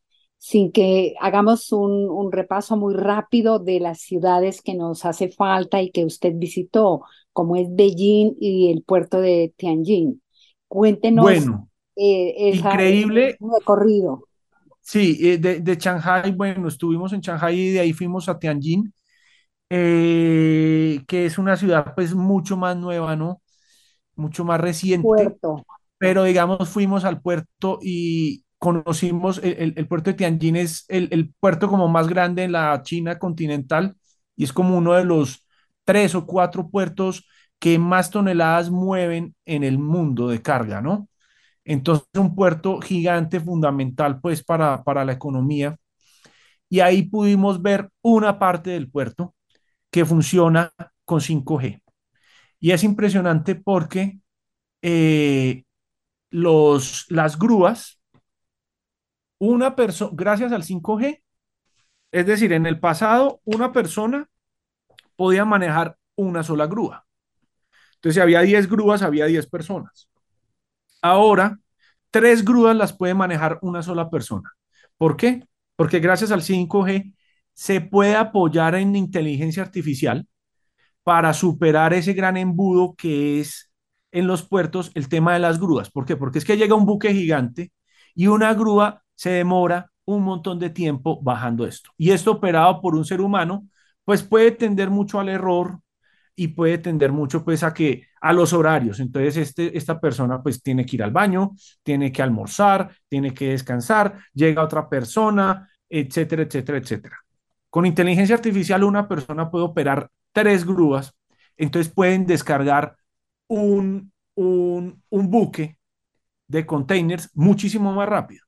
sin 0.46 0.72
que 0.72 1.16
hagamos 1.22 1.72
un, 1.72 2.08
un, 2.08 2.32
repaso 2.32 2.78
muy 2.78 2.94
rápido 2.94 3.58
de 3.58 3.80
las 3.80 4.02
ciudades 4.02 4.62
que 4.62 4.76
nos 4.76 5.04
hace 5.04 5.30
falta 5.30 5.82
y 5.82 5.90
que 5.90 6.06
usted 6.06 6.34
visitó 6.36 7.02
como 7.34 7.56
es 7.56 7.68
Beijing 7.72 8.36
y 8.40 8.72
el 8.72 8.84
puerto 8.84 9.20
de 9.22 9.56
Tianjin. 9.58 10.22
Cuéntenos 10.68 11.24
bueno, 11.24 11.68
eh, 11.96 12.52
increíble. 12.54 13.38
recorrido. 13.40 14.28
Sí, 14.82 15.18
eh, 15.20 15.40
de, 15.40 15.62
de, 15.62 15.76
Shanghai, 15.78 16.32
bueno, 16.34 16.68
estuvimos 16.68 17.12
en 17.14 17.22
Shanghai 17.22 17.60
y 17.60 17.72
de 17.72 17.80
ahí 17.80 17.94
fuimos 17.94 18.30
a 18.30 18.38
Tianjin, 18.38 18.94
eh, 19.72 21.02
que 21.08 21.26
es 21.26 21.40
una 21.40 21.58
ciudad 21.58 21.96
pues 21.96 22.14
mucho 22.14 22.56
más 22.56 22.78
nueva, 22.78 23.16
¿no? 23.16 23.42
Mucho 24.14 24.46
más 24.46 24.62
reciente. 24.62 25.08
Puerto. 25.08 25.66
Pero 25.98 26.24
digamos, 26.24 26.70
fuimos 26.70 27.04
al 27.04 27.20
puerto 27.20 27.80
y 27.82 28.45
conocimos, 28.66 29.40
el, 29.44 29.74
el 29.78 29.88
puerto 29.88 30.10
de 30.12 30.16
Tianjin 30.18 30.56
es 30.58 30.86
el, 30.90 31.10
el 31.12 31.34
puerto 31.40 31.68
como 31.70 31.88
más 31.88 32.08
grande 32.08 32.44
en 32.44 32.52
la 32.54 32.82
China 32.84 33.20
continental 33.20 33.96
y 34.36 34.44
es 34.44 34.54
como 34.54 34.78
uno 34.78 34.94
de 34.94 35.06
los 35.06 35.46
tres 35.84 36.16
o 36.16 36.26
cuatro 36.26 36.70
puertos 36.70 37.28
que 37.60 37.80
más 37.80 38.10
toneladas 38.12 38.70
mueven 38.72 39.36
en 39.46 39.64
el 39.64 39.78
mundo 39.80 40.28
de 40.28 40.42
carga, 40.42 40.82
¿no? 40.82 41.08
Entonces, 41.66 42.08
un 42.18 42.36
puerto 42.36 42.82
gigante, 42.82 43.40
fundamental, 43.42 44.22
pues, 44.22 44.44
para, 44.44 44.84
para 44.84 45.06
la 45.06 45.14
economía. 45.14 45.78
Y 46.70 46.80
ahí 46.80 47.04
pudimos 47.04 47.62
ver 47.62 47.90
una 48.02 48.40
parte 48.40 48.72
del 48.72 48.90
puerto 48.90 49.36
que 49.92 50.06
funciona 50.06 50.72
con 51.06 51.22
5G. 51.22 51.82
Y 52.60 52.72
es 52.72 52.84
impresionante 52.84 53.56
porque 53.56 54.20
eh, 54.84 55.66
los, 56.32 57.06
las 57.10 57.40
grúas, 57.40 58.02
una 59.40 59.76
persona, 59.76 60.12
gracias 60.14 60.52
al 60.52 60.64
5G, 60.64 61.22
es 62.12 62.26
decir, 62.26 62.54
en 62.54 62.66
el 62.66 62.80
pasado, 62.80 63.42
una 63.46 63.72
persona 63.74 64.30
podía 65.16 65.46
manejar 65.46 65.98
una 66.16 66.44
sola 66.44 66.68
grúa. 66.68 67.06
Entonces, 67.96 68.16
si 68.16 68.22
había 68.22 68.42
10 68.42 68.70
grúas, 68.70 69.02
había 69.02 69.26
10 69.26 69.48
personas. 69.48 70.10
Ahora, 71.02 71.60
tres 72.12 72.46
grúas 72.46 72.76
las 72.76 72.94
puede 72.94 73.14
manejar 73.14 73.60
una 73.62 73.84
sola 73.84 74.10
persona. 74.10 74.52
¿Por 74.98 75.18
qué? 75.18 75.46
Porque 75.76 76.00
gracias 76.00 76.32
al 76.32 76.42
5G 76.42 77.14
se 77.54 77.82
puede 77.82 78.16
apoyar 78.16 78.76
en 78.76 78.96
inteligencia 78.96 79.64
artificial 79.64 80.28
para 81.04 81.34
superar 81.34 81.94
ese 81.94 82.14
gran 82.14 82.38
embudo 82.38 82.96
que 82.96 83.40
es 83.40 83.72
en 84.12 84.28
los 84.28 84.44
puertos 84.48 84.92
el 84.96 85.10
tema 85.10 85.34
de 85.34 85.40
las 85.40 85.60
grúas. 85.60 85.92
¿Por 85.92 86.06
qué? 86.06 86.18
Porque 86.18 86.40
es 86.40 86.46
que 86.46 86.58
llega 86.58 86.76
un 86.76 86.86
buque 86.86 87.14
gigante 87.14 87.72
y 88.16 88.28
una 88.28 88.54
grúa 88.54 89.05
se 89.16 89.32
demora 89.32 89.92
un 90.06 90.24
montón 90.24 90.60
de 90.60 90.70
tiempo 90.70 91.20
bajando 91.22 91.66
esto. 91.66 91.92
Y 91.98 92.12
esto 92.12 92.32
operado 92.34 92.82
por 92.82 92.96
un 92.96 93.06
ser 93.06 93.22
humano 93.22 93.68
pues 94.04 94.24
puede 94.24 94.52
tender 94.52 94.90
mucho 94.90 95.20
al 95.20 95.30
error 95.30 95.80
y 96.36 96.50
puede 96.50 96.78
tender 96.78 97.12
mucho 97.12 97.44
pues 97.46 97.64
a 97.64 97.74
que 97.74 98.08
a 98.22 98.34
los 98.34 98.54
horarios. 98.54 99.00
Entonces 99.00 99.38
este, 99.38 99.78
esta 99.78 100.00
persona 100.00 100.42
pues 100.44 100.62
tiene 100.62 100.86
que 100.86 100.98
ir 100.98 101.04
al 101.04 101.12
baño, 101.12 101.56
tiene 101.84 102.12
que 102.12 102.22
almorzar, 102.22 102.92
tiene 103.08 103.34
que 103.34 103.50
descansar, 103.52 104.16
llega 104.34 104.64
otra 104.64 104.90
persona, 104.90 105.70
etcétera, 105.90 106.44
etcétera, 106.44 106.78
etcétera. 106.78 107.18
Con 107.70 107.86
inteligencia 107.86 108.36
artificial 108.36 108.84
una 108.84 109.08
persona 109.08 109.50
puede 109.50 109.66
operar 109.66 110.10
tres 110.32 110.66
grúas, 110.66 111.14
entonces 111.58 111.92
pueden 111.94 112.26
descargar 112.26 112.96
un, 113.48 114.12
un, 114.36 115.02
un 115.10 115.30
buque 115.32 115.78
de 116.48 116.66
containers 116.66 117.30
muchísimo 117.36 117.94
más 117.94 118.10
rápido. 118.10 118.45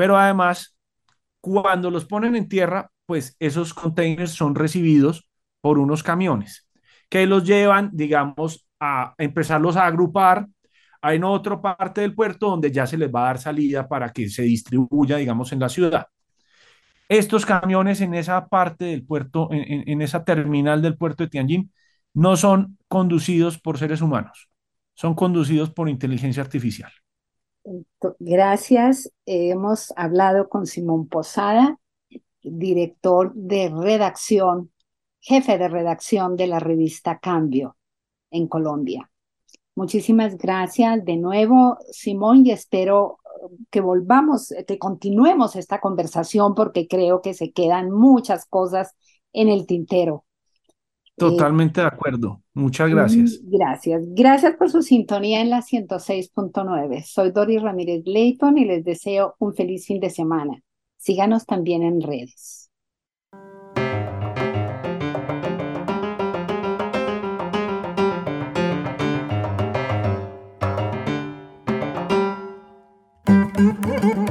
Pero 0.00 0.16
además, 0.16 0.78
cuando 1.42 1.90
los 1.90 2.06
ponen 2.06 2.34
en 2.34 2.48
tierra, 2.48 2.90
pues 3.04 3.36
esos 3.38 3.74
containers 3.74 4.30
son 4.30 4.54
recibidos 4.54 5.28
por 5.60 5.78
unos 5.78 6.02
camiones 6.02 6.66
que 7.10 7.26
los 7.26 7.44
llevan, 7.44 7.90
digamos, 7.92 8.66
a 8.80 9.14
empezarlos 9.18 9.76
a 9.76 9.84
agrupar 9.84 10.46
en 11.02 11.22
otra 11.22 11.60
parte 11.60 12.00
del 12.00 12.14
puerto 12.14 12.48
donde 12.48 12.72
ya 12.72 12.86
se 12.86 12.96
les 12.96 13.14
va 13.14 13.24
a 13.24 13.26
dar 13.26 13.38
salida 13.40 13.86
para 13.86 14.10
que 14.10 14.30
se 14.30 14.40
distribuya, 14.40 15.18
digamos, 15.18 15.52
en 15.52 15.60
la 15.60 15.68
ciudad. 15.68 16.06
Estos 17.10 17.44
camiones 17.44 18.00
en 18.00 18.14
esa 18.14 18.46
parte 18.48 18.86
del 18.86 19.04
puerto, 19.04 19.50
en, 19.52 19.86
en 19.86 20.00
esa 20.00 20.24
terminal 20.24 20.80
del 20.80 20.96
puerto 20.96 21.24
de 21.24 21.28
Tianjin, 21.28 21.70
no 22.14 22.38
son 22.38 22.78
conducidos 22.88 23.58
por 23.58 23.76
seres 23.76 24.00
humanos, 24.00 24.48
son 24.94 25.14
conducidos 25.14 25.68
por 25.68 25.90
inteligencia 25.90 26.42
artificial. 26.42 26.90
Gracias. 28.18 29.12
Hemos 29.26 29.92
hablado 29.96 30.48
con 30.48 30.66
Simón 30.66 31.08
Posada, 31.08 31.78
director 32.42 33.32
de 33.34 33.68
redacción, 33.68 34.70
jefe 35.20 35.58
de 35.58 35.68
redacción 35.68 36.36
de 36.36 36.46
la 36.46 36.58
revista 36.58 37.18
Cambio 37.18 37.76
en 38.30 38.48
Colombia. 38.48 39.10
Muchísimas 39.74 40.36
gracias 40.36 41.04
de 41.04 41.16
nuevo, 41.16 41.78
Simón, 41.90 42.44
y 42.46 42.50
espero 42.50 43.18
que 43.70 43.80
volvamos, 43.80 44.52
que 44.66 44.78
continuemos 44.78 45.56
esta 45.56 45.80
conversación 45.80 46.54
porque 46.54 46.86
creo 46.88 47.22
que 47.22 47.34
se 47.34 47.52
quedan 47.52 47.90
muchas 47.90 48.46
cosas 48.46 48.94
en 49.32 49.48
el 49.48 49.66
tintero. 49.66 50.24
Totalmente 51.20 51.82
de 51.82 51.86
acuerdo. 51.86 52.42
Muchas 52.54 52.88
gracias. 52.88 53.40
Gracias. 53.44 54.02
Gracias 54.06 54.56
por 54.56 54.70
su 54.70 54.80
sintonía 54.80 55.42
en 55.42 55.50
la 55.50 55.60
106.9. 55.60 57.04
Soy 57.04 57.30
Doris 57.30 57.60
Ramírez 57.60 58.02
Leighton 58.06 58.56
y 58.56 58.64
les 58.64 58.82
deseo 58.84 59.34
un 59.38 59.54
feliz 59.54 59.86
fin 59.86 60.00
de 60.00 60.08
semana. 60.08 60.62
Síganos 60.96 61.44
también 61.44 61.82
en 61.82 62.00
redes. 62.00 62.70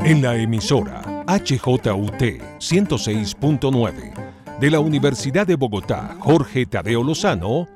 En 0.03 0.23
la 0.23 0.35
emisora 0.35 1.23
HJUT 1.27 2.21
106.9 2.57 4.28
de 4.59 4.69
la 4.69 4.81
Universidad 4.81 5.47
de 5.47 5.55
Bogotá, 5.55 6.17
Jorge 6.19 6.65
Tadeo 6.65 7.01
Lozano, 7.01 7.67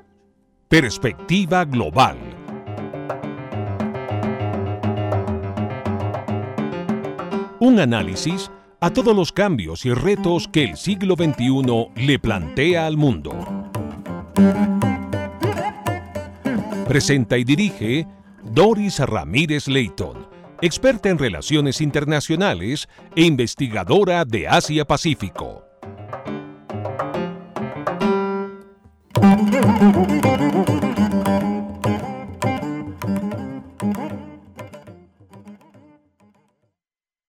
Perspectiva 0.67 1.63
Global. 1.63 2.17
Un 7.59 7.79
análisis 7.79 8.51
a 8.81 8.89
todos 8.89 9.15
los 9.15 9.31
cambios 9.31 9.85
y 9.85 9.93
retos 9.93 10.49
que 10.49 10.65
el 10.65 10.75
siglo 10.75 11.15
XXI 11.15 11.87
le 11.95 12.19
plantea 12.19 12.85
al 12.85 12.97
mundo. 12.97 13.31
Presenta 16.85 17.37
y 17.37 17.45
dirige 17.45 18.07
Doris 18.43 18.99
Ramírez 18.99 19.69
Leighton, 19.69 20.27
experta 20.61 21.07
en 21.07 21.17
relaciones 21.17 21.79
internacionales 21.79 22.89
e 23.15 23.23
investigadora 23.23 24.25
de 24.25 24.49
Asia-Pacífico. 24.49 25.72
Música 29.23 30.32